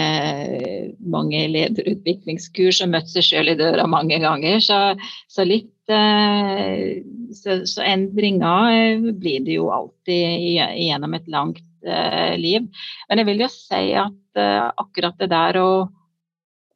[1.04, 4.62] mange lederutviklingskurs og møtt seg sjøl i døra mange ganger.
[4.64, 4.80] Så,
[5.28, 7.02] så litt eh,
[7.36, 10.48] så, så, endringer eh, blir det jo alltid
[10.80, 12.72] gjennom et langt uh, liv.
[13.10, 15.72] Men jeg vil jo si at uh, akkurat det der å,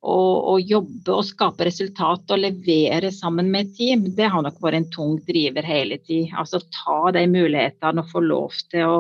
[0.04, 4.82] å, jobbe og skape resultat og levere sammen med et team, det har nok vært
[4.82, 6.36] en tung driver hele tid.
[6.36, 8.98] Altså ta de mulighetene og få lov til å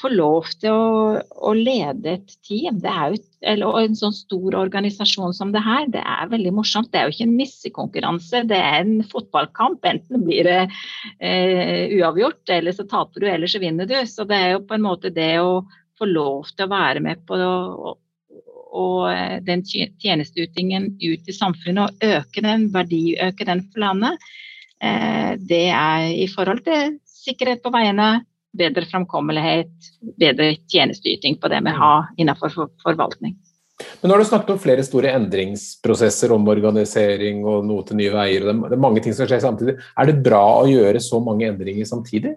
[0.00, 3.18] få lov til å, å, lede et team, jo,
[3.52, 6.90] eller en sånn stor organisasjon som det her, det er veldig morsomt.
[6.92, 9.84] Det er jo ikke en nissekonkurranse, det er en fotballkamp.
[9.90, 10.60] Enten blir det
[11.18, 13.96] eh, uavgjort, eller så taper du, eller så vinner du.
[14.08, 15.60] Så det er jo på en måte det å
[16.00, 17.98] få lov til å være med på og,
[18.70, 24.32] og eh, den tjenesteutingen ut i samfunnet og øke den, verdiøke den for landet,
[24.80, 28.22] eh, det er i forhold til sikkerhet på veiene,
[28.56, 29.70] bedre framkommelighet,
[30.18, 33.36] bedre tjenesteyting på det vi har innenfor forvaltning.
[34.00, 38.44] Men nå har du snakket om flere store endringsprosesser, omorganisering og noe til nye veier.
[38.44, 39.76] og Det er mange ting som skjer samtidig.
[39.96, 42.34] Er det bra å gjøre så mange endringer samtidig?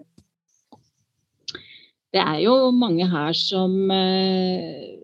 [2.14, 4.94] Det er jo mange her som eh,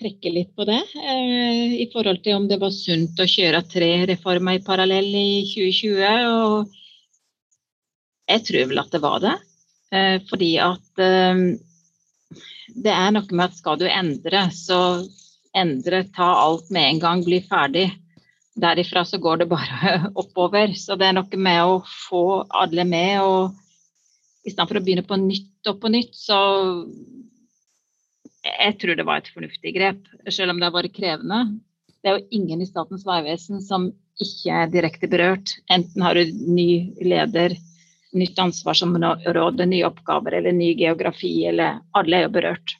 [0.00, 0.80] trekker litt på det.
[0.96, 5.42] Eh, I forhold til om det var sunt å kjøre tre reformer i parallell i
[5.52, 6.24] 2020.
[6.32, 6.56] Og
[8.32, 9.36] jeg tror vel at det var det.
[9.92, 11.42] Eh, fordi at eh,
[12.82, 14.80] det er noe med at skal du endre, så
[15.56, 17.90] endre, ta alt med en gang, bli ferdig.
[18.56, 20.72] Derifra så går det bare oppover.
[20.76, 23.20] Så det er noe med å få alle med.
[23.20, 26.38] og Istedenfor å begynne på nytt og på nytt, så
[28.42, 31.60] Jeg tror det var et fornuftig grep, selv om det har vært krevende.
[32.02, 33.84] Det er jo ingen i Statens vegvesen som
[34.18, 35.52] ikke er direkte berørt.
[35.70, 37.54] Enten har du ny leder,
[38.18, 42.76] nytt ansvarsområde, nye oppgaver eller ny geografi, eller alle er jo berørt.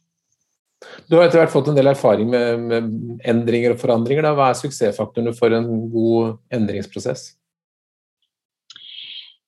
[1.06, 4.26] Du har etter hvert fått en del erfaring med, med endringer og forandringer.
[4.26, 4.34] Da.
[4.36, 7.30] Hva er suksessfaktorene for en god endringsprosess?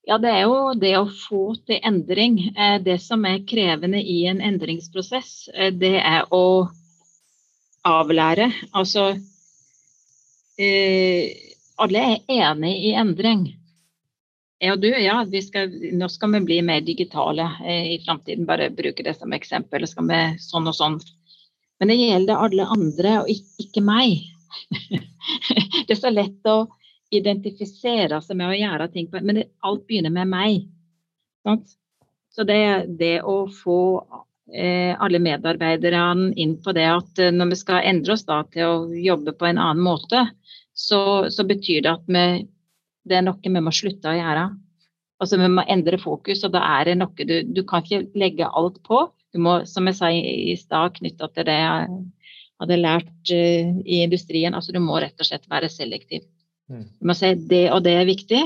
[0.04, 2.36] Ja, Det er jo det å få til endring.
[2.52, 6.68] Eh, det som er krevende i en endringsprosess, eh, det er å
[7.88, 8.50] avlære.
[8.76, 9.14] Altså
[10.60, 11.32] eh,
[11.80, 13.46] Alle er enig i endring.
[14.72, 18.46] Og du, ja, skal, nå skal vi bli mer digitale eh, i framtiden.
[18.48, 19.86] Bare bruke det som eksempel.
[19.90, 20.98] Skal vi sånn og sånn.
[21.82, 24.22] Men det gjelder alle andre, og ikke, ikke meg.
[25.86, 26.68] det er så lett å
[27.14, 30.62] identifisere seg med å gjøre ting på Men det, alt begynner med meg.
[31.44, 31.74] Sant?
[32.34, 33.80] Så det, det å få
[34.50, 38.70] eh, alle medarbeiderne inn på det at eh, når vi skal endre oss da, til
[38.70, 40.24] å jobbe på en annen måte,
[40.74, 42.24] så, så betyr det at vi
[43.04, 44.48] det er noe vi må slutte å gjøre.
[45.22, 48.48] Altså Vi må endre fokus, og da er det noe du, du kan ikke legge
[48.48, 49.06] alt på.
[49.34, 51.88] Du må, som jeg sa i stad, knytta til det jeg
[52.62, 56.26] hadde lært uh, i industrien, altså du må rett og slett være selektiv.
[56.70, 56.84] Mm.
[57.00, 58.42] Du må si det og det er viktig,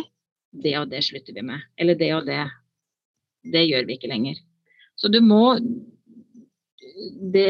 [0.64, 1.64] det og det slutter vi med.
[1.78, 2.40] Eller det og det,
[3.52, 4.40] det gjør vi ikke lenger.
[4.98, 5.58] Så du må
[7.34, 7.48] det,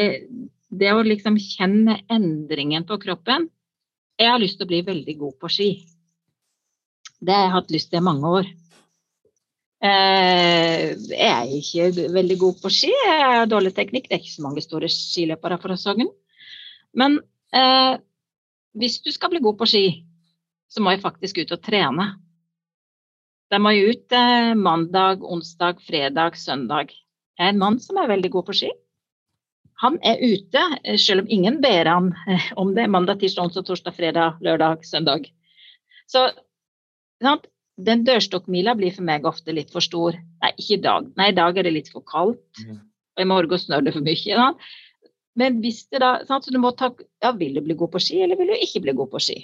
[0.69, 3.47] det å liksom kjenne endringen på kroppen
[4.19, 5.71] Jeg har lyst til å bli veldig god på ski.
[7.19, 8.51] Det har jeg hatt lyst til i mange år.
[9.79, 14.09] Eh, jeg er ikke veldig god på ski, jeg har dårlig teknikk.
[14.09, 16.11] Det er ikke så mange store skiløpere fra Sogn.
[16.99, 17.19] Men
[17.55, 17.99] eh,
[18.79, 19.85] hvis du skal bli god på ski,
[20.69, 22.09] så må jeg faktisk ut og trene.
[23.49, 26.93] Da må jeg ut eh, mandag, onsdag, fredag, søndag.
[27.39, 28.71] Jeg er en mann som er veldig god på ski.
[29.83, 32.89] Han er ute, eh, selv om ingen ber han eh, om det.
[32.91, 35.31] Mandag, tirsdag, onsdag, torsdag, fredag, lørdag, søndag.
[36.11, 36.29] Så
[37.23, 40.19] den dørstokkmila blir for meg ofte litt for stor.
[40.43, 41.09] Nei, ikke i dag.
[41.19, 42.65] Nei, i dag er det litt for kaldt.
[42.65, 42.81] Mm.
[43.17, 44.39] Og i morgen snør det for mye.
[44.41, 44.69] Sant?
[45.39, 46.47] Men hvis det da sant?
[46.47, 46.91] Så du må ta
[47.23, 49.39] Ja, vil du bli god på ski, eller vil du ikke bli god på ski?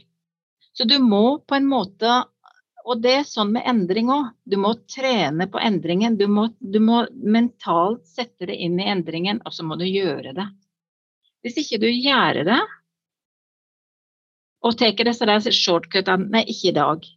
[0.74, 2.24] Så du må på en måte
[2.84, 4.32] Og det er sånn med endring òg.
[4.44, 6.18] Du må trene på endringen.
[6.20, 10.34] Du må, du må mentalt sette det inn i endringen, og så må du gjøre
[10.36, 10.44] det.
[11.40, 12.58] Hvis ikke du gjør det,
[14.64, 17.08] og tar disse shortcutene Nei, ikke i dag.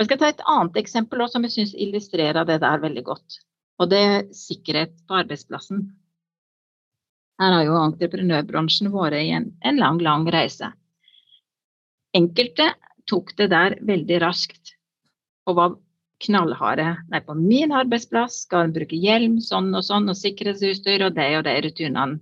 [0.00, 3.40] Jeg skal ta et annet eksempel også, som jeg syns illustrerer det der veldig godt.
[3.80, 5.82] Og det er sikkerhet på arbeidsplassen.
[7.40, 10.70] Her har jo entreprenørbransjen vært i en, en lang, lang reise.
[12.16, 12.70] Enkelte
[13.08, 14.74] tok det der veldig raskt
[15.48, 15.76] og var
[16.24, 16.88] knallharde.
[17.12, 21.30] Nei, på min arbeidsplass skal en bruke hjelm sånn og sånn, og sikkerhetsutstyr og det
[21.38, 22.20] og det rutinene.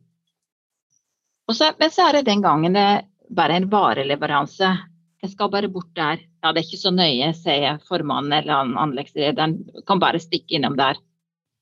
[1.48, 2.88] Så, men så er det den gangen det
[3.30, 4.74] bare en vareleveranse
[5.22, 6.20] jeg skal bare bort der.
[6.42, 9.56] Ja, det er ikke så nøye, sier formannen eller anleggsrederen
[9.88, 11.00] Kan bare stikke innom der.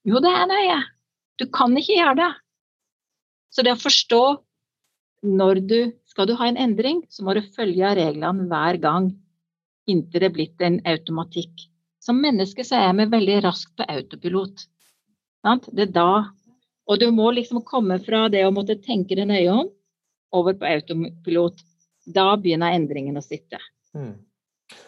[0.07, 0.81] Jo, det er nøye.
[1.41, 2.33] Du kan ikke gjøre det.
[3.53, 4.23] Så det å forstå
[5.27, 9.09] når du skal du ha en endring, så må du følge reglene hver gang
[9.91, 11.67] inntil det er blitt en automatikk.
[12.03, 14.67] Som menneske så er vi veldig raskt på autopilot.
[15.73, 16.33] Det er da
[16.87, 19.71] Og du må liksom komme fra det å måtte tenke det nøye om,
[20.31, 21.59] over på autopilot.
[22.07, 23.59] Da begynner endringen å sitte.
[23.97, 24.15] Mm.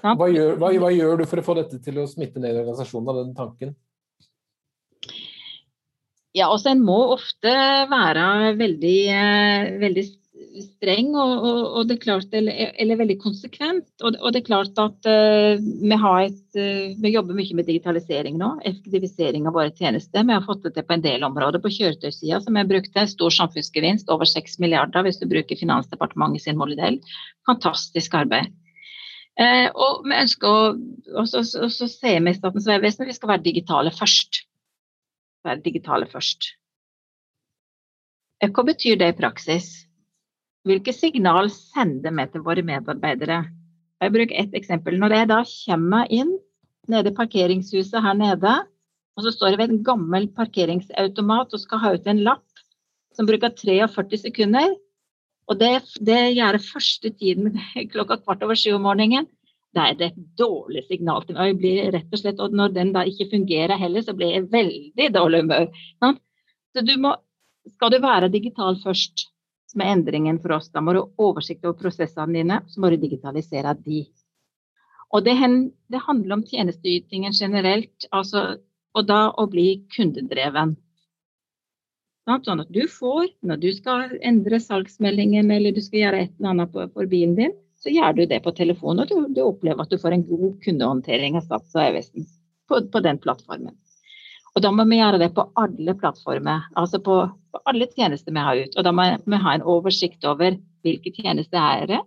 [0.02, 2.62] Hva, gjør, hva, hva gjør, du for å få dette til å smitte ned i
[2.62, 3.74] organisasjonen, av den tanken?
[6.36, 7.52] Ja, altså En må ofte
[7.90, 9.70] være veldig, eh,
[10.64, 13.86] streng og, og, og, det er klart, eller, eller veldig konsekvent.
[14.02, 18.36] Og, og, det er klart at uh, vi, et, uh, vi, jobber mye med digitalisering
[18.40, 18.50] nå.
[18.68, 20.26] Effektivisering av våre tjenester.
[20.26, 21.62] Vi har fått det til på en del områder.
[21.64, 26.60] På kjøretøysida som vi brukte stor samfunnsgevinst, over 6 milliarder hvis du bruker Finansdepartementet sin
[26.60, 27.00] modell.
[27.48, 28.52] Fantastisk arbeid.
[29.38, 30.62] Uh, og vi ønsker å,
[31.20, 34.44] og så, så sier vi i Statens vegvesen at vi skal være digitale først.
[35.46, 36.56] Være digitale først.
[38.46, 39.87] Hva betyr det i praksis?
[40.68, 43.38] Hvilke signal sender vi til våre medarbeidere?
[44.02, 44.98] Jeg bruker ett eksempel.
[45.00, 46.34] Når jeg da kommer inn
[46.92, 48.52] nede i parkeringshuset her nede,
[49.16, 52.62] og så står jeg ved en gammel parkeringsautomat og skal ha ut en lapp
[53.16, 54.76] som bruker 43 sekunder,
[55.48, 55.72] og det,
[56.04, 57.56] det gjør jeg første tiden
[57.94, 59.26] klokka kvart over sju om morgenen,
[59.76, 61.50] da er det et dårlig signal til meg.
[61.50, 64.50] Jeg blir rett og slett, og når den da ikke fungerer heller, så blir jeg
[64.52, 65.66] veldig dårlig humør.
[66.76, 67.14] Så du må,
[67.74, 69.28] skal du være digital først,
[69.68, 70.70] som er endringen for oss.
[70.72, 74.06] Da må du ha oversikt over prosessene dine, så må du digitalisere de.
[75.12, 75.36] Og det,
[75.88, 78.58] det handler om tjenesteytingen generelt, altså,
[78.96, 80.76] og da å bli kundedreven.
[82.28, 86.50] Sånn at du får, når du skal endre salgsmeldingen eller du skal gjøre et eller
[86.52, 89.92] annet for bilen din, så gjør du det på telefon, og du, du opplever at
[89.92, 92.26] du får en god kundehåndtering av Stats og Vegvesen
[92.68, 93.76] på, på den plattformen.
[94.58, 97.20] Og da må vi gjøre det på alle plattformer, altså på,
[97.54, 98.74] på alle tjenester vi har ut.
[98.74, 102.00] Og da må vi ha en oversikt over hvilke tjenester er det,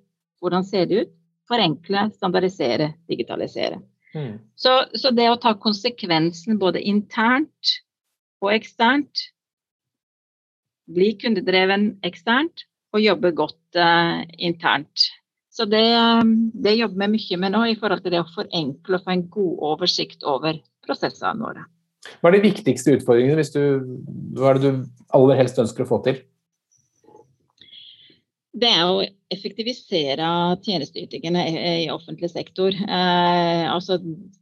[0.44, 1.14] hvordan ser det ut,
[1.48, 3.80] forenkle, standardisere, digitalisere.
[4.12, 4.36] Mm.
[4.60, 7.78] Så, så, det å ta konsekvensen både internt
[8.44, 9.30] og eksternt,
[10.92, 15.08] bli kundedreven eksternt og jobbe godt uh, internt.
[15.56, 15.88] Så det,
[16.64, 19.30] det jobber vi mye med nå i forhold til det å forenkle og få en
[19.32, 21.64] god oversikt over prosessene våre.
[22.22, 23.62] Hva er de viktigste utfordringene hvis du,
[24.38, 24.84] hva er det du
[25.18, 26.22] aller helst ønsker å få til?
[28.52, 30.28] Det er å effektivisere
[30.66, 31.44] tjenesteytingene
[31.86, 32.76] i offentlig sektor.
[32.76, 33.96] Eh, altså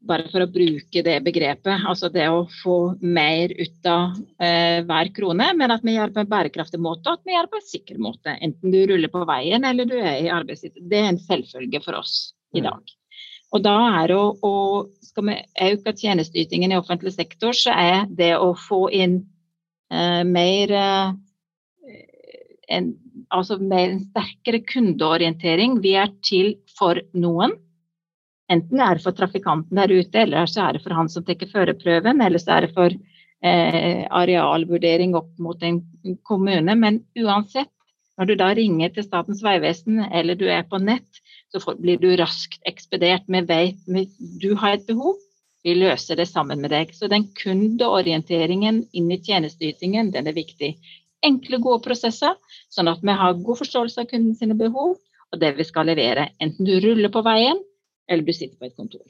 [0.09, 1.85] bare for å bruke det begrepet.
[1.85, 6.17] Altså det å få mer ut av eh, hver krone, men at vi gjør det
[6.17, 8.37] på en bærekraftig måte og at vi gjør det på en sikker måte.
[8.41, 10.81] Enten du ruller på veien eller du er i arbeidstid.
[10.89, 12.15] Det er en selvfølge for oss
[12.57, 12.71] i mm.
[12.71, 12.98] dag.
[13.49, 14.53] Og da er å, å
[15.09, 15.37] Skal vi
[15.71, 19.15] øke tjenesteytingen i offentlig sektor, så er det å få inn
[19.91, 21.15] eh, mer eh,
[22.69, 22.91] en,
[23.33, 25.79] altså mer en sterkere kundeorientering.
[25.81, 27.57] Vi er til for noen.
[28.53, 31.49] Enten er det for trafikanten der ute, eller så er det for han som tar
[31.51, 35.81] førerprøven, eller så er det for eh, arealvurdering opp mot en
[36.25, 36.77] kommune.
[36.77, 37.71] Men uansett,
[38.17, 41.21] når du da ringer til Statens vegvesen eller du er på nett,
[41.53, 43.25] så blir du raskt ekspedert.
[43.27, 45.17] Vi vet du har et behov,
[45.65, 46.93] vi løser det sammen med deg.
[46.95, 50.75] Så den kundeorienteringen inn i tjenesteytingen, den er viktig.
[51.25, 52.37] Enkle, gode prosesser,
[52.71, 54.95] sånn at vi har god forståelse av kunden sine behov
[55.29, 56.29] og det vi skal levere.
[56.41, 57.59] Enten du ruller på veien,
[58.09, 59.03] eller du sitter på et kontor.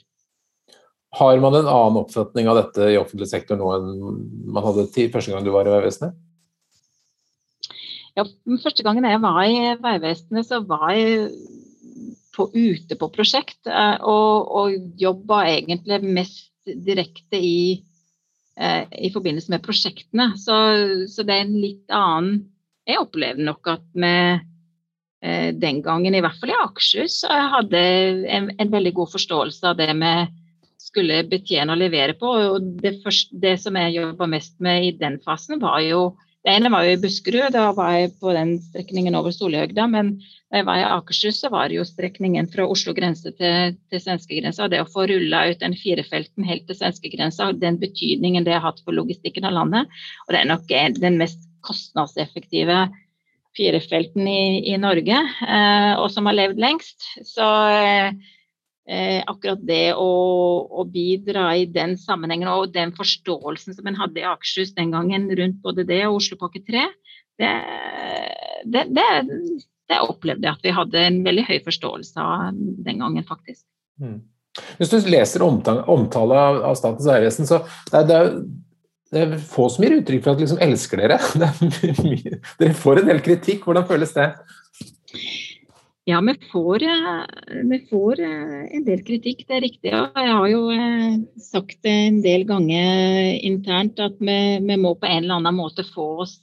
[1.20, 3.94] Har man en annen oppfatning av dette i offentlig sektor nå enn
[4.54, 6.18] man hadde tid, første gang du var i Vegvesenet?
[8.18, 8.26] Ja,
[8.62, 11.32] første gangen jeg var i Vegvesenet, så var jeg
[12.40, 17.82] på, ute på prosjekt, eh, og, og jobba egentlig mest direkte i,
[18.56, 20.32] eh, i forbindelse med prosjektene.
[20.40, 20.56] Så,
[21.12, 22.48] så, det er en litt annen
[22.90, 27.82] Jeg opplever nok at vi eh, den gangen, i hvert fall i Akershus, hadde
[28.40, 30.14] en, en veldig god forståelse av det vi
[30.80, 32.32] skulle betjene og levere på.
[32.56, 36.14] Og det, første, det som jeg jobba mest med i den fasen, var jo
[36.46, 39.90] det ene var jo i Buskerud, da var jeg på den strekningen over Solhøgda.
[39.92, 40.14] Men
[40.48, 44.04] da jeg var i Akershus, så var det jo strekningen fra Oslo grense til, til
[44.06, 44.70] svenskegrensa.
[44.72, 48.80] Det å få rulla ut den firefelten helt til svenskegrensa, den betydningen det har hatt
[48.86, 49.92] for logistikken av landet.
[50.28, 50.74] Og det er nok
[51.04, 52.86] den mest kostnadseffektive
[53.60, 57.04] firefelten i, i Norge, eh, og som har levd lengst.
[57.28, 58.14] Så eh,
[58.90, 60.10] eh, akkurat det å,
[60.70, 65.30] å, bidra i den sammenhengen og den forståelsen som en hadde i Akershus den gangen
[65.38, 66.88] rundt både det og Oslopakke 3,
[67.40, 67.54] det,
[68.66, 69.10] det, det,
[69.90, 73.64] det, opplevde jeg at vi hadde en veldig høy forståelse av den gangen, faktisk.
[74.02, 74.20] Mm.
[74.80, 77.62] Hvis du leser omtale, omtale av, Statens vegvesen, så
[77.94, 78.34] det det er
[79.10, 81.16] det er få som gir uttrykk for at de liksom elsker dere.
[82.62, 83.64] dere får en del kritikk.
[83.66, 84.28] Hvordan føles det?
[86.10, 87.24] Ja, vi får, eh,
[87.64, 89.90] vi får, eh, en del kritikk, det er riktig.
[89.94, 95.06] Jeg har jo eh, sagt det en del ganger internt at vi, vi, må på
[95.06, 96.40] en eller annen måte få oss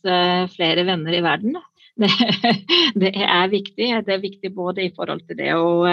[0.53, 1.59] flere venner i verden.
[1.97, 2.11] Det,
[3.01, 3.87] det, er viktig.
[4.05, 5.87] Det er viktig både i forhold til det å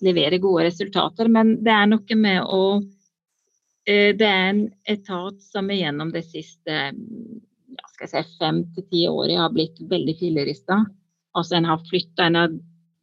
[0.00, 2.62] levere gode resultater, men det er noe med å
[3.84, 9.52] Det er en etat som gjennom de siste ja, si, fem til ti årene har
[9.52, 10.80] blitt veldig fillerista.
[11.36, 12.56] Altså en har flytta, en har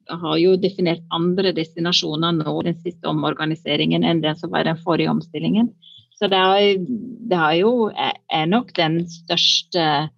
[0.09, 5.11] har jo definert andre destinasjoner nå den siste omorganiseringen enn den som var den forrige
[5.11, 5.71] omstillingen.
[6.15, 6.83] Så det er,
[7.29, 10.09] det er jo er nok den største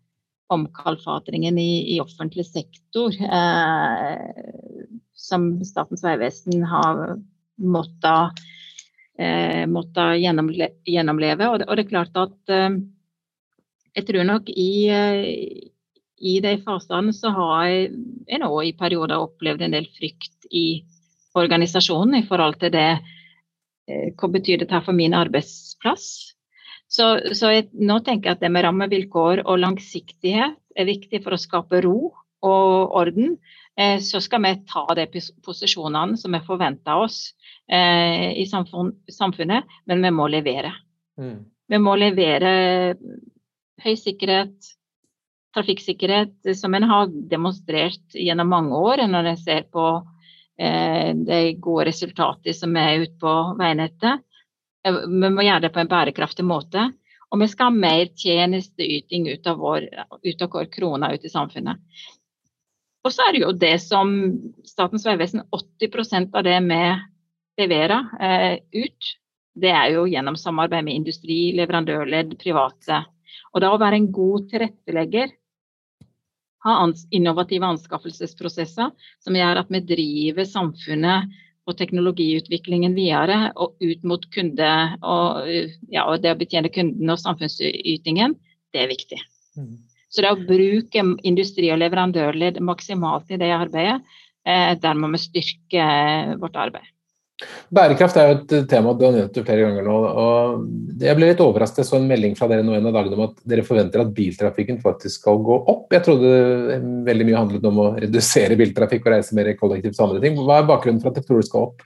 [0.54, 4.28] omkalfatringen i, i offentlig sektor eh,
[5.18, 7.18] som Statens vegvesen har
[7.58, 8.44] måttet,
[9.20, 11.50] eh, måttet gjennomle, gjennomleve.
[11.50, 12.78] Og det, og det, er klart at eh,
[13.98, 14.70] jeg tror nok i,
[16.18, 20.82] i de fasene så har jeg nå i perioder opplevd en del frykt i
[21.38, 22.89] organisasjonen i forhold til det
[23.88, 26.07] eh, Hva betyr dette for min arbeidsplass?
[26.88, 31.36] Så, så jeg, nå tenker jeg at det med rammevilkår og langsiktighet er viktig for
[31.36, 31.97] å skape ro
[32.47, 33.36] og orden.
[33.78, 35.07] Eh, så skal vi ta de
[35.45, 37.34] posisjonene som er forventa oss
[37.70, 40.72] eh, i samfunn, samfunnet, men vi må levere.
[41.20, 41.43] Mm.
[41.68, 42.51] Vi må levere
[43.84, 44.77] høy sikkerhet,
[45.58, 49.88] trafikksikkerhet som en har demonstrert gjennom mange år, når en ser på
[50.62, 54.24] eh, de gode resultatene som er ute på veinettet.
[54.86, 56.91] Eh, vi må gjøre det på en bærekraftig måte.
[57.28, 59.89] Og vi skal ha mer tjenesteyting ut av vår,
[60.24, 61.82] ut av vår krone ut i samfunnet.
[63.03, 64.14] Og så er det jo det som
[64.68, 66.82] Statens vegvesen 80% av det vi
[67.58, 69.12] leverer eh, ut,
[69.58, 73.01] det er jo gjennom samarbeid med industri, leverandørledd, private.
[73.53, 75.32] Og da å være en god tilrettelegger
[76.68, 76.78] ha
[77.15, 78.93] innovative anskaffelsesprosesser
[79.24, 81.36] som gjør at vi driver samfunnet
[81.68, 85.49] og teknologiutviklingen videre og ut mot kunde og,
[85.91, 88.38] ja, og det å betjene kunden og samfunnsytingen,
[88.76, 89.20] det er viktig.
[89.59, 89.74] Mm.
[90.07, 93.99] Så det å bruke industri- og leverandørledd maksimalt i det arbeidet,
[94.47, 95.88] eh, der må vi styrke
[96.39, 96.88] vårt arbeid.
[97.70, 99.96] Bærekraft er jo et tema du har nevnt flere ganger nå.
[100.22, 101.86] og Jeg ble litt overrasket.
[101.86, 104.80] Så en melding fra dere nå en av dagene om at dere forventer at biltrafikken
[104.82, 105.86] faktisk skal gå opp.
[105.94, 106.32] Jeg trodde
[107.06, 110.40] veldig mye handlet om å redusere biltrafikk og reise mer kollektivt andre ting.
[110.42, 111.86] Hva er bakgrunnen for at dere tror det skal opp?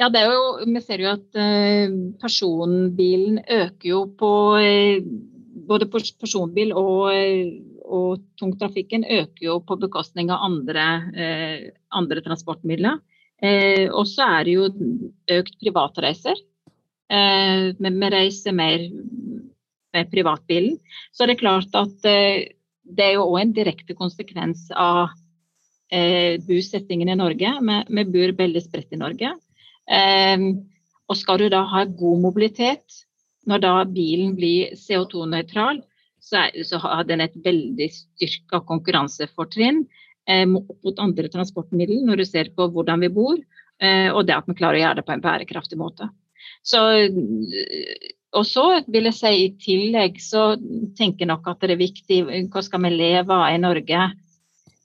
[0.00, 4.32] Ja, det er jo, Vi ser jo at uh, personbilen øker jo på
[5.70, 7.10] Både personbil og,
[7.84, 10.84] og tungtrafikken øker jo på bekostning av andre,
[11.94, 12.96] andre transportmidler.
[13.40, 14.68] Eh, og så er det jo
[15.38, 16.38] økt privatreiser.
[17.10, 18.84] Eh, vi, vi reiser mer
[19.94, 20.78] med privatbilen.
[21.12, 22.50] Så er det klart at eh,
[22.90, 25.12] det er jo òg en direkte konsekvens av
[25.92, 27.54] eh, bosettingen i Norge.
[27.60, 29.34] Vi, bor veldig spredt i Norge.
[29.90, 30.48] Eh,
[31.10, 33.04] og skal du da ha god mobilitet,
[33.48, 35.80] når da bilen blir CO2-nøytral,
[36.20, 39.86] så, så, har den et veldig styrka konkurransefortrinn
[40.30, 43.38] Eh, mot andre transportmidler når du ser på hvordan vi bor,
[43.82, 46.10] eh, og det at vi klarer å gjøre det på en bærekraftig måte.
[46.66, 50.52] Så, eh, og så vil jeg si i tillegg så
[50.98, 52.20] tenker jeg nok at det er viktig
[52.52, 54.10] hva skal vi leve av i Norge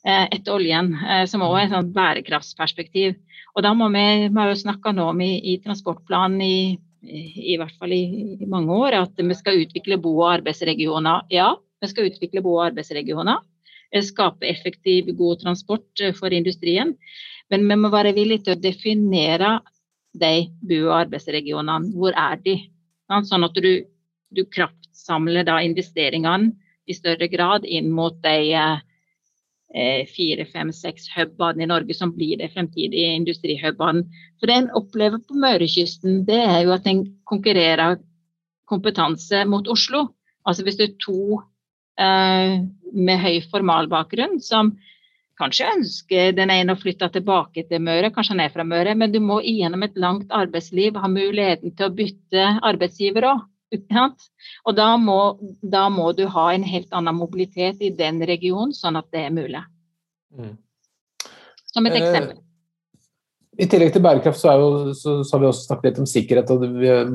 [0.05, 0.91] etter oljen,
[1.25, 3.15] som også er et sånn bærekraftsperspektiv.
[3.57, 6.57] Og da må vi, vi har jo snakka nå om i, i transportplanen i,
[7.01, 11.25] i hvert fall i, mange år at vi skal utvikle bo- og arbeidsregioner.
[11.33, 13.41] Ja, vi skal utvikle bo- og arbeidsregioner.
[13.95, 16.95] Eh, skape effektiv, god transport eh, for industrien.
[17.49, 19.59] Men vi må være villige til å definere
[20.19, 21.93] de bo- og arbeidsregionene.
[21.95, 22.57] Hvor er de?
[23.29, 23.85] Sånn at du,
[24.35, 26.55] du kraftsamler investeringene
[26.89, 32.41] i større grad inn mot de eh, fire, fem, seks hubene i Norge som blir
[32.41, 34.03] de fremtidige industrihubene.
[34.39, 37.99] For det en opplever på Mørekysten, det er jo at en konkurrerer
[38.67, 40.07] kompetanse mot Oslo.
[40.45, 41.43] Altså hvis det er to
[41.97, 44.73] med høy formalbakgrunn som
[45.39, 49.11] kanskje ønsker den ene å flytte tilbake til Møre, kanskje han er fra Møre, men
[49.11, 53.43] du må igjennom et langt arbeidsliv ha muligheten til å bytte arbeidsgiver òg.
[53.75, 55.17] Og da må,
[55.59, 59.33] da må, du ha en helt annen mobilitet i den regionen, sånn at det er
[59.35, 59.63] mulig.
[60.31, 60.53] Mm.
[61.73, 62.44] Som et eh, eksempel.
[63.55, 66.49] I tillegg til bærekraft så, jo, så, så, har vi også snakket litt om sikkerhet.
[66.51, 66.63] og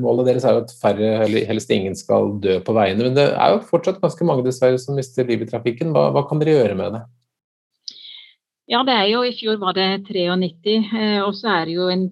[0.01, 3.05] Målet deres er jo at færre, eller helst ingen, skal dø på veiene.
[3.05, 5.91] Men det er jo fortsatt ganske mange dessverre som mister livet i trafikken.
[5.93, 7.03] Hva, hva, kan dere gjøre med det?
[8.71, 11.89] Ja, det er jo I fjor var det 93, eh, og så er det jo
[11.93, 12.07] en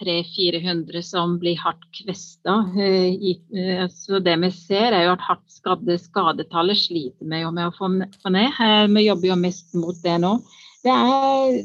[0.00, 2.58] 300-400 som blir hardt kvesta.
[2.76, 7.72] Eh, så det vi ser er jo at hardt skadde skadetallet sliter vi med å
[7.76, 8.60] få ned.
[8.92, 10.36] Vi jobber jo mest mot det nå.
[10.84, 11.58] Det er,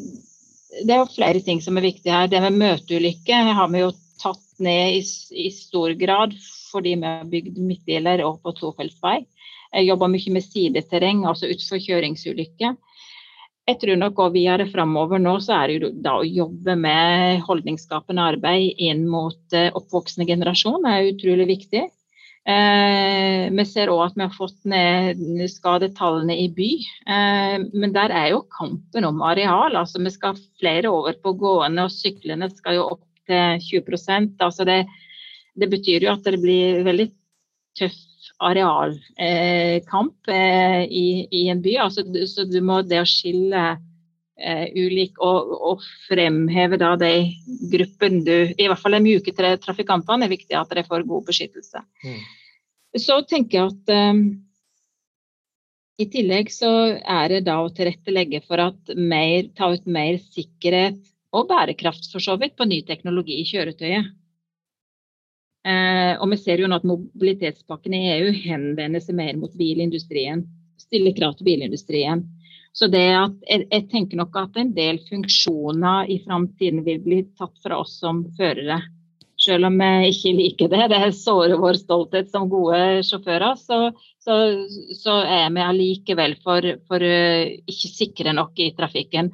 [0.84, 2.28] det er flere ting som er viktige her.
[2.32, 5.04] Det med møteulykke har vi jo tatt ned i,
[5.46, 6.36] i stor grad
[6.72, 9.22] fordi vi har bygd midtdeler og på tofeltsvei.
[9.76, 12.76] Jeg jobber mye med sideterreng, altså utforkjøringsulykker
[13.66, 17.42] jeg tror nok òg videre framover nå så er det jo da å jobbe med
[17.48, 21.88] holdningsskapende arbeid inn mot eh, oppvoksende generasjon er utrolig viktig.
[22.46, 26.70] Eh, vi ser òg at vi har fått ned skadetallene i by.
[27.10, 29.76] Eh, men der er jo kampen om areal.
[29.76, 34.66] altså Vi skal flere over på gående, og syklene skal jo opp til 20 altså
[34.70, 34.86] det,
[35.58, 37.08] det betyr jo at det blir veldig
[37.80, 37.98] tøff
[38.43, 41.78] arealkamp eh, i, i, en by.
[41.88, 43.66] Altså, så du må det å skille
[44.40, 47.12] eh, ulik og, og, fremheve da de
[47.72, 51.84] gruppen du I hvert fall de mjuke trafikantene er viktig at de får god beskyttelse.
[52.04, 52.20] Mm.
[52.96, 54.26] Så tenker jeg at eh,
[55.96, 56.70] i tillegg så
[57.00, 61.00] er det da å tilrettelegge for at mer, ta ut mer sikkerhet
[61.36, 64.12] og bærekraft for så vidt på ny teknologi i kjøretøyet.
[65.66, 70.44] Eh, og vi ser jo nå at mobilitetspakken i EU henvender seg mer mot bilindustrien.
[70.78, 72.22] Stiller krav til bilindustrien.
[72.76, 77.22] Så det at, jeg, jeg, tenker nok at en del funksjoner i framtiden vil bli
[77.40, 78.82] tatt fra oss som førere.
[79.40, 83.80] Selv om vi ikke liker det, det sårer vår stolthet som gode sjåfører, så,
[84.24, 84.38] så,
[84.96, 89.32] så er vi allikevel for, for uh, ikke sikre nok i trafikken.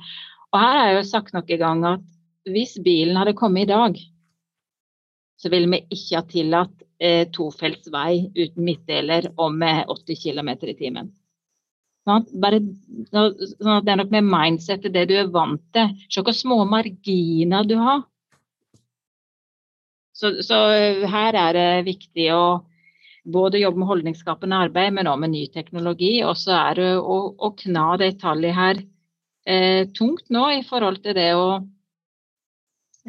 [0.52, 2.08] Og her har jeg jo sagt noen ganger at
[2.52, 3.98] hvis bilen hadde kommet i dag,
[5.42, 10.52] så ville vi ikke ha tillatt eh, tofelts vei uten midtdeler og med 80 km
[10.70, 11.10] i timen.
[12.08, 12.26] Sånn
[13.12, 15.91] sånn at det er nok med mindsetet, det du er vant til.
[16.10, 18.02] Se hvor små marginer du har.
[20.18, 22.43] Så, så, eh, her er det viktig å
[23.26, 26.14] både jobbe med holdningsskapende arbeid, men også med ny teknologi.
[26.26, 28.82] Og så er det å, å kna de tallene her
[29.45, 31.47] eh, tungt nå i forhold til det å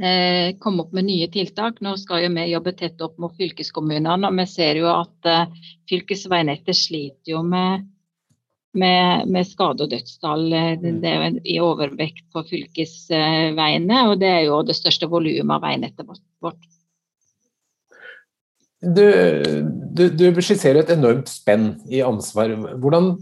[0.01, 1.81] eh, komme opp med nye tiltak.
[1.85, 5.65] Nå skal jo vi jobbe tett opp mot fylkeskommunene, og vi ser jo at eh,
[5.91, 7.89] fylkesveinettet sliter jo med,
[8.73, 10.47] med, med skade- og dødstall.
[10.53, 11.01] Eh, mm.
[11.03, 11.15] Det
[11.45, 16.09] i overvekt på fylkesveiene, og det er jo det største volumet av veinettet
[16.43, 16.63] vårt.
[18.83, 19.05] Du,
[19.95, 22.57] du, du skisserer et enormt spenn i ansvar.
[22.83, 23.13] Hvordan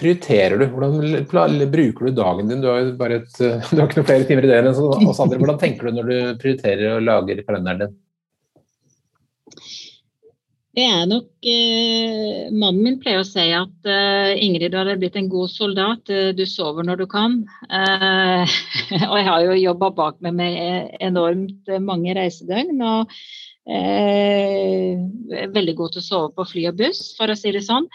[0.00, 0.66] prioriterer du?
[0.72, 2.60] Hvordan bruker du dagen din?
[2.60, 5.22] Du har jo bare et, du har ikke noen flere timer i døgnet enn oss
[5.22, 5.40] andre.
[5.40, 7.94] Hvordan tenker du når du prioriterer og lager kalenderen din?
[10.72, 15.18] Det er nok eh, Mannen min pleier å si at eh, Ingrid, du hadde blitt
[15.20, 16.08] en god soldat.
[16.08, 17.34] Eh, du sover når du kan.
[17.68, 18.54] Eh,
[19.10, 22.80] og jeg har jo jobba bak meg med enormt mange reisedøgn.
[22.88, 23.12] og
[23.68, 24.96] eh,
[25.52, 27.90] veldig god til å sove på fly og buss, for å si det sånn.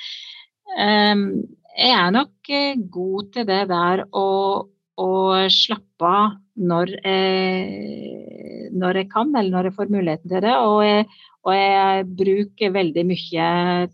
[0.77, 4.27] Jeg er nok eh, god til det der å,
[5.01, 5.11] å
[5.49, 6.93] slappe av når
[8.77, 10.53] når jeg, kan, eller når jeg får muligheten til det.
[10.61, 11.05] Og jeg,
[11.47, 13.47] og jeg bruker veldig mye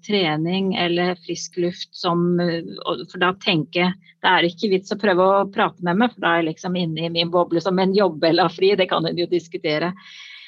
[0.07, 3.93] trening eller frisk luft som For da tenker
[4.23, 6.77] det er ikke vits å prøve å prate med meg, for da er jeg liksom
[6.79, 8.71] inne i min boble som en jobb eller fri.
[8.79, 9.91] Det kan en jo diskutere.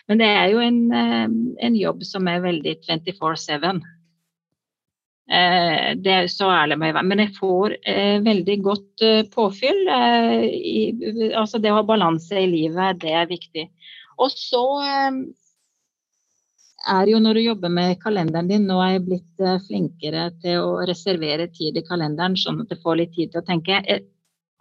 [0.07, 1.27] Men det er jo en, eh,
[1.67, 3.81] en jobb som er veldig 24-7.
[5.27, 7.09] Eh, det er så ærlig må jeg være.
[7.11, 9.81] Men jeg får eh, veldig godt påfyll.
[9.91, 13.67] I, altså det å ha balanse i livet, det er viktig.
[14.23, 14.63] Og så
[16.93, 20.61] er jo når du jobber med kalenderen din, nå er jeg blitt eh, flinkere til
[20.61, 23.81] å reservere tid i kalenderen, sånn at jeg får litt tid til å tenke.
[23.81, 24.05] Jeg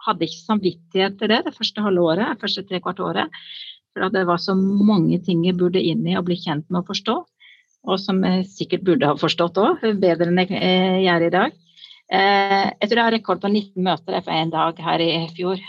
[0.06, 3.44] hadde ikke samvittighet til det det første halve året, første tre kvart året.
[3.94, 6.90] For det var så mange ting jeg burde inn i og bli kjent med og
[6.90, 7.20] forstå
[7.84, 11.56] og som jeg sikkert burde ha forstått òg, bedre enn jeg eh, gjør i dag.
[12.12, 15.60] Eh, jeg tror jeg har rekord på 19 møter for én dag her i fjor.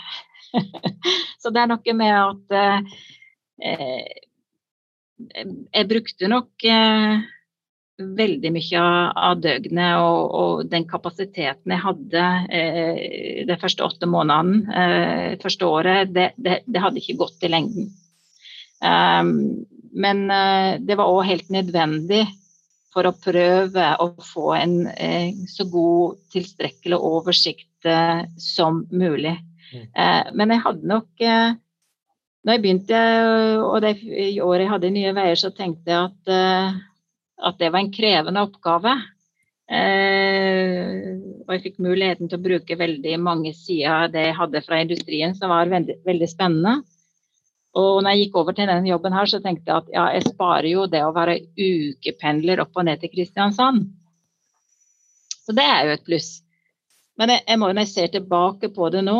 [1.42, 2.56] Så det er noe med at
[5.16, 6.66] jeg brukte nok
[7.96, 8.80] veldig mye
[9.16, 15.68] av døgnet og, og, den kapasiteten jeg hadde eh, de første åtte månedene, eh, første
[15.68, 17.88] året, det, det, det, hadde ikke gått i lengden.
[18.84, 19.64] Um,
[19.96, 22.26] men eh, det var òg helt nødvendig
[22.92, 29.38] for å prøve å få en eh, så god, tilstrekkelig oversikt eh, som mulig.
[29.66, 29.88] Mm.
[30.38, 31.22] Men jeg hadde nok
[32.46, 32.98] når jeg begynte,
[33.66, 33.96] og det
[34.44, 36.82] året jeg hadde Nye Veier, så tenkte jeg at,
[37.50, 38.92] at det var en krevende oppgave.
[41.42, 44.78] og jeg fikk muligheten til å bruke veldig mange sider av det jeg hadde fra
[44.84, 46.76] industrien, som var veldig, veldig spennende.
[47.76, 50.30] Og når jeg gikk over til denne jobben her, så tenkte jeg at ja, jeg
[50.30, 53.90] sparer jo det å være ukependler opp og ned til Kristiansand.
[55.42, 56.30] Så det er jo et pluss.
[57.18, 59.18] Men jeg, jeg må, når jeg ser tilbake på det nå,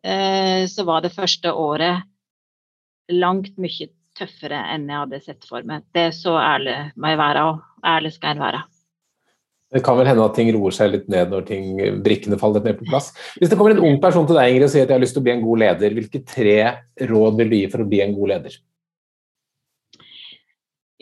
[0.00, 2.08] eh, så var det første året
[3.12, 5.84] langt mye tøffere enn jeg hadde sett for meg.
[5.94, 8.62] Det er så ærlig må jeg være, og ærlig skal en være.
[9.74, 11.64] Det kan vel hende at ting roer seg litt ned når ting,
[12.04, 13.08] brikkene faller ned på plass.
[13.40, 15.16] Hvis det kommer en ung person til deg Ingrid, og sier at jeg har lyst
[15.16, 16.58] til å bli en god leder, hvilke tre
[17.10, 18.60] råd vil du gi for å bli en god leder?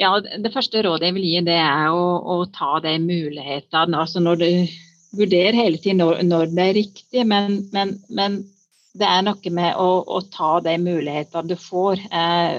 [0.00, 3.98] Ja, Det første rådet jeg vil gi, det er å, å ta de mulighetene.
[3.98, 4.48] altså når du
[5.20, 8.40] vurderer hele tiden når, når det er riktig, men, men, men
[8.92, 12.00] det er noe med å, å ta de mulighetene du får.
[12.12, 12.56] Eh,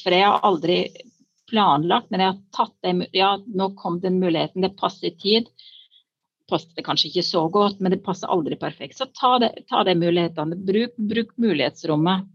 [0.00, 0.80] for jeg har aldri
[1.50, 5.50] planlagt, men jeg har tatt de Ja, nå kom den muligheten, det passer i tid.
[6.50, 8.98] Passer kanskje ikke så godt, men det passer aldri perfekt.
[8.98, 10.58] Så ta, det, ta de mulighetene.
[10.66, 12.26] Bruk, bruk mulighetsrommet.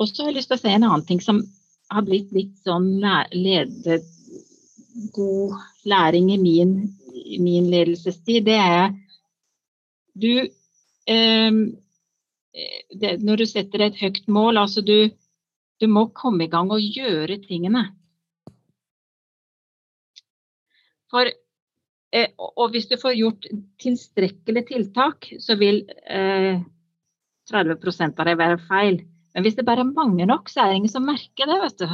[0.00, 1.42] Og så har jeg lyst til å si en annen ting som
[1.92, 2.94] har blitt litt sånn
[3.36, 4.00] lede,
[5.12, 6.74] god læring i min,
[7.44, 8.48] min ledelsestid.
[8.48, 8.92] Det er
[10.16, 11.50] du eh,
[12.52, 15.08] det, Når du setter et høyt mål, altså du,
[15.80, 17.86] du må komme i gang og gjøre tingene.
[21.12, 21.28] For,
[22.12, 23.48] eh, og hvis du får gjort
[23.82, 26.60] tilstrekkelig tiltak, så vil eh,
[27.52, 29.02] 30% av det være feil.
[29.32, 31.80] Men hvis det bare er mange nok, så er det ingen som merker det, vet
[31.80, 31.88] du.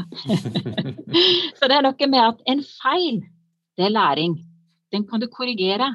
[1.59, 3.23] så det er noe med at en feil,
[3.79, 4.41] det er læring.
[4.91, 5.93] Den kan du korrigere.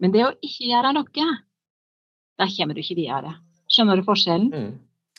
[0.00, 1.28] Men det å ikke gjøre noe,
[2.38, 3.34] da kommer du ikke videre.
[3.68, 4.48] Skjønner du forskjellen?
[4.52, 4.70] Mm.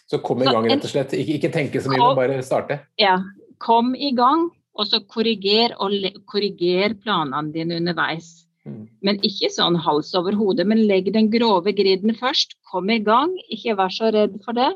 [0.09, 1.13] Så kom i gang, rett og slett.
[1.13, 2.79] Ikke, ikke tenke så mye, men bare starte.
[3.01, 3.19] Ja.
[3.61, 4.47] Kom i gang,
[4.79, 5.93] og så korriger, og
[6.31, 8.31] korriger planene dine underveis.
[8.65, 8.85] Mm.
[9.05, 12.57] Men ikke sånn hals over hodet, men legg den grove griden først.
[12.71, 14.71] Kom i gang, ikke vær så redd for det.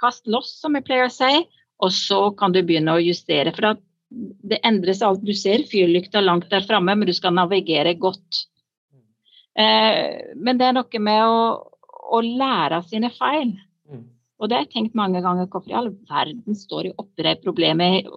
[0.00, 1.46] Kast loss, som jeg pleier å si,
[1.80, 3.54] og så kan du begynne å justere.
[3.56, 3.78] For
[4.10, 5.24] det endres alt.
[5.24, 8.44] Du ser fyrlykta langt der framme, men du skal navigere godt.
[9.56, 11.40] Eh, men det er noe med å,
[12.12, 13.56] å lære av sine feil.
[14.36, 15.48] Og det har jeg tenkt mange ganger.
[15.48, 18.08] Hvorfor i all verden står jeg oppi det problemet?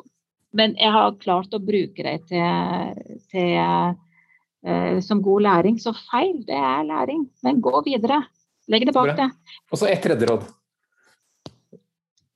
[0.56, 3.00] Men jeg har klart å bruke det til,
[3.32, 5.80] til uh, som god læring.
[5.80, 7.26] Så feil, det er læring.
[7.46, 8.24] Men gå videre.
[8.70, 9.34] Legg det bak deg.
[9.72, 10.48] Og så et tredje råd.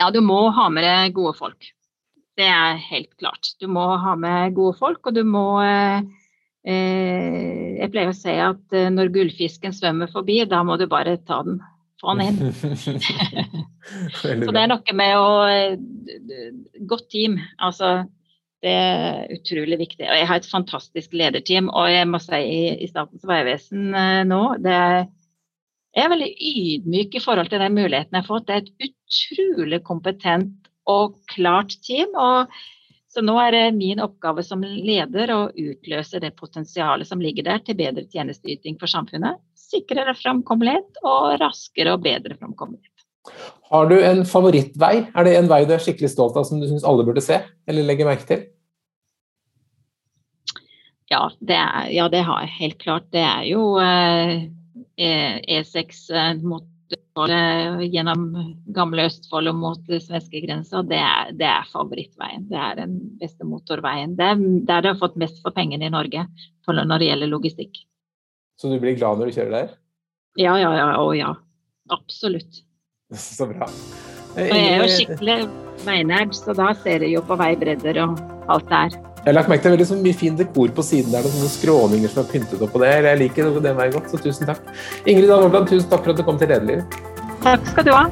[0.02, 1.74] Ja, du må ha med deg gode folk.
[2.40, 3.54] Det er helt klart.
[3.62, 6.02] Du må ha med gode folk, og du må uh,
[6.64, 11.58] Jeg pleier å si at når gullfisken svømmer forbi, da må du bare ta den
[12.04, 12.54] få den inn.
[14.20, 15.78] så det er noe med å eh,
[16.90, 17.38] Godt team.
[17.64, 18.04] Altså,
[18.64, 20.06] det er utrolig viktig.
[20.08, 21.70] Og jeg har et fantastisk lederteam.
[21.72, 25.00] Og jeg må si i, Statens vegvesen eh, nå det er,
[25.94, 28.48] Jeg er veldig ydmyk i forhold til den muligheten jeg har fått.
[28.50, 32.12] Det er et utrolig kompetent og klart team.
[32.20, 32.52] og
[33.14, 37.62] så nå er det min oppgave som leder å utløse det potensialet som ligger der
[37.62, 39.38] til bedre tjenesteyting for samfunnet
[39.74, 42.90] sikrere framkommelighet og raskere og bedre framkommelighet.
[43.72, 44.96] Har du en favorittvei?
[45.14, 47.40] Er det en vei du er skikkelig stolt av som du syns alle burde se
[47.70, 48.44] eller legge merke til?
[51.12, 53.08] Ja det, er, ja, det har jeg helt klart.
[53.14, 54.50] Det er jo eh,
[54.98, 56.28] E6 e
[56.94, 58.26] eh, gjennom
[58.76, 61.02] gamle Østfold og mot svenskegrensa, det,
[61.40, 62.48] det er favorittveien.
[62.50, 64.18] Det er den beste motorveien.
[64.20, 66.28] Det er der de har fått mest for pengene i Norge
[66.68, 67.82] når det gjelder logistikk.
[68.60, 69.74] Så du blir glad når du kjører der?
[70.40, 70.88] Ja, ja, ja.
[71.02, 71.34] Å ja.
[71.94, 72.64] Absolutt.
[73.20, 73.68] Så bra.
[74.34, 75.40] Og jeg er jo skikkelig
[75.86, 79.13] veinerd, så da ser jeg jo på veibredder og alt der.
[79.24, 81.48] Jeg har lagt merke til veldig så mye fin dekor på siden der, og sånne
[81.48, 82.90] skråninger som er pyntet opp på det.
[83.06, 84.60] Jeg liker det veldig godt, så tusen takk.
[85.08, 86.84] Ingrid Dahl tusen takk for at du kom til Lederliv.
[87.46, 88.04] Takk skal du ha.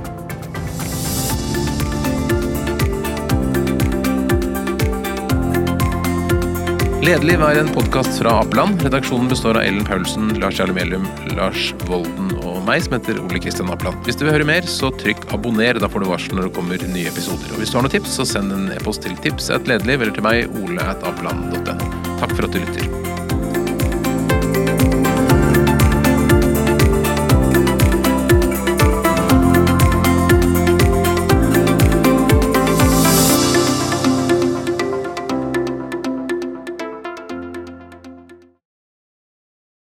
[7.03, 8.79] Lederliv er en podkast fra Apeland.
[8.87, 12.30] Redaksjonen består av Ellen Paulsen, Lars Jarle Melum, Lars Volden
[12.61, 13.99] og meg, som heter Ole Kristian Apland.
[14.07, 15.81] Hvis du vil høre mer, så trykk abonner.
[15.81, 17.51] Da får du varsel når det kommer nye episoder.
[17.51, 20.49] Og hvis du har noen tips, så send en e-post til tips eller til meg,
[20.61, 21.93] ole.apland.no.
[22.21, 23.00] Takk for at du lytter.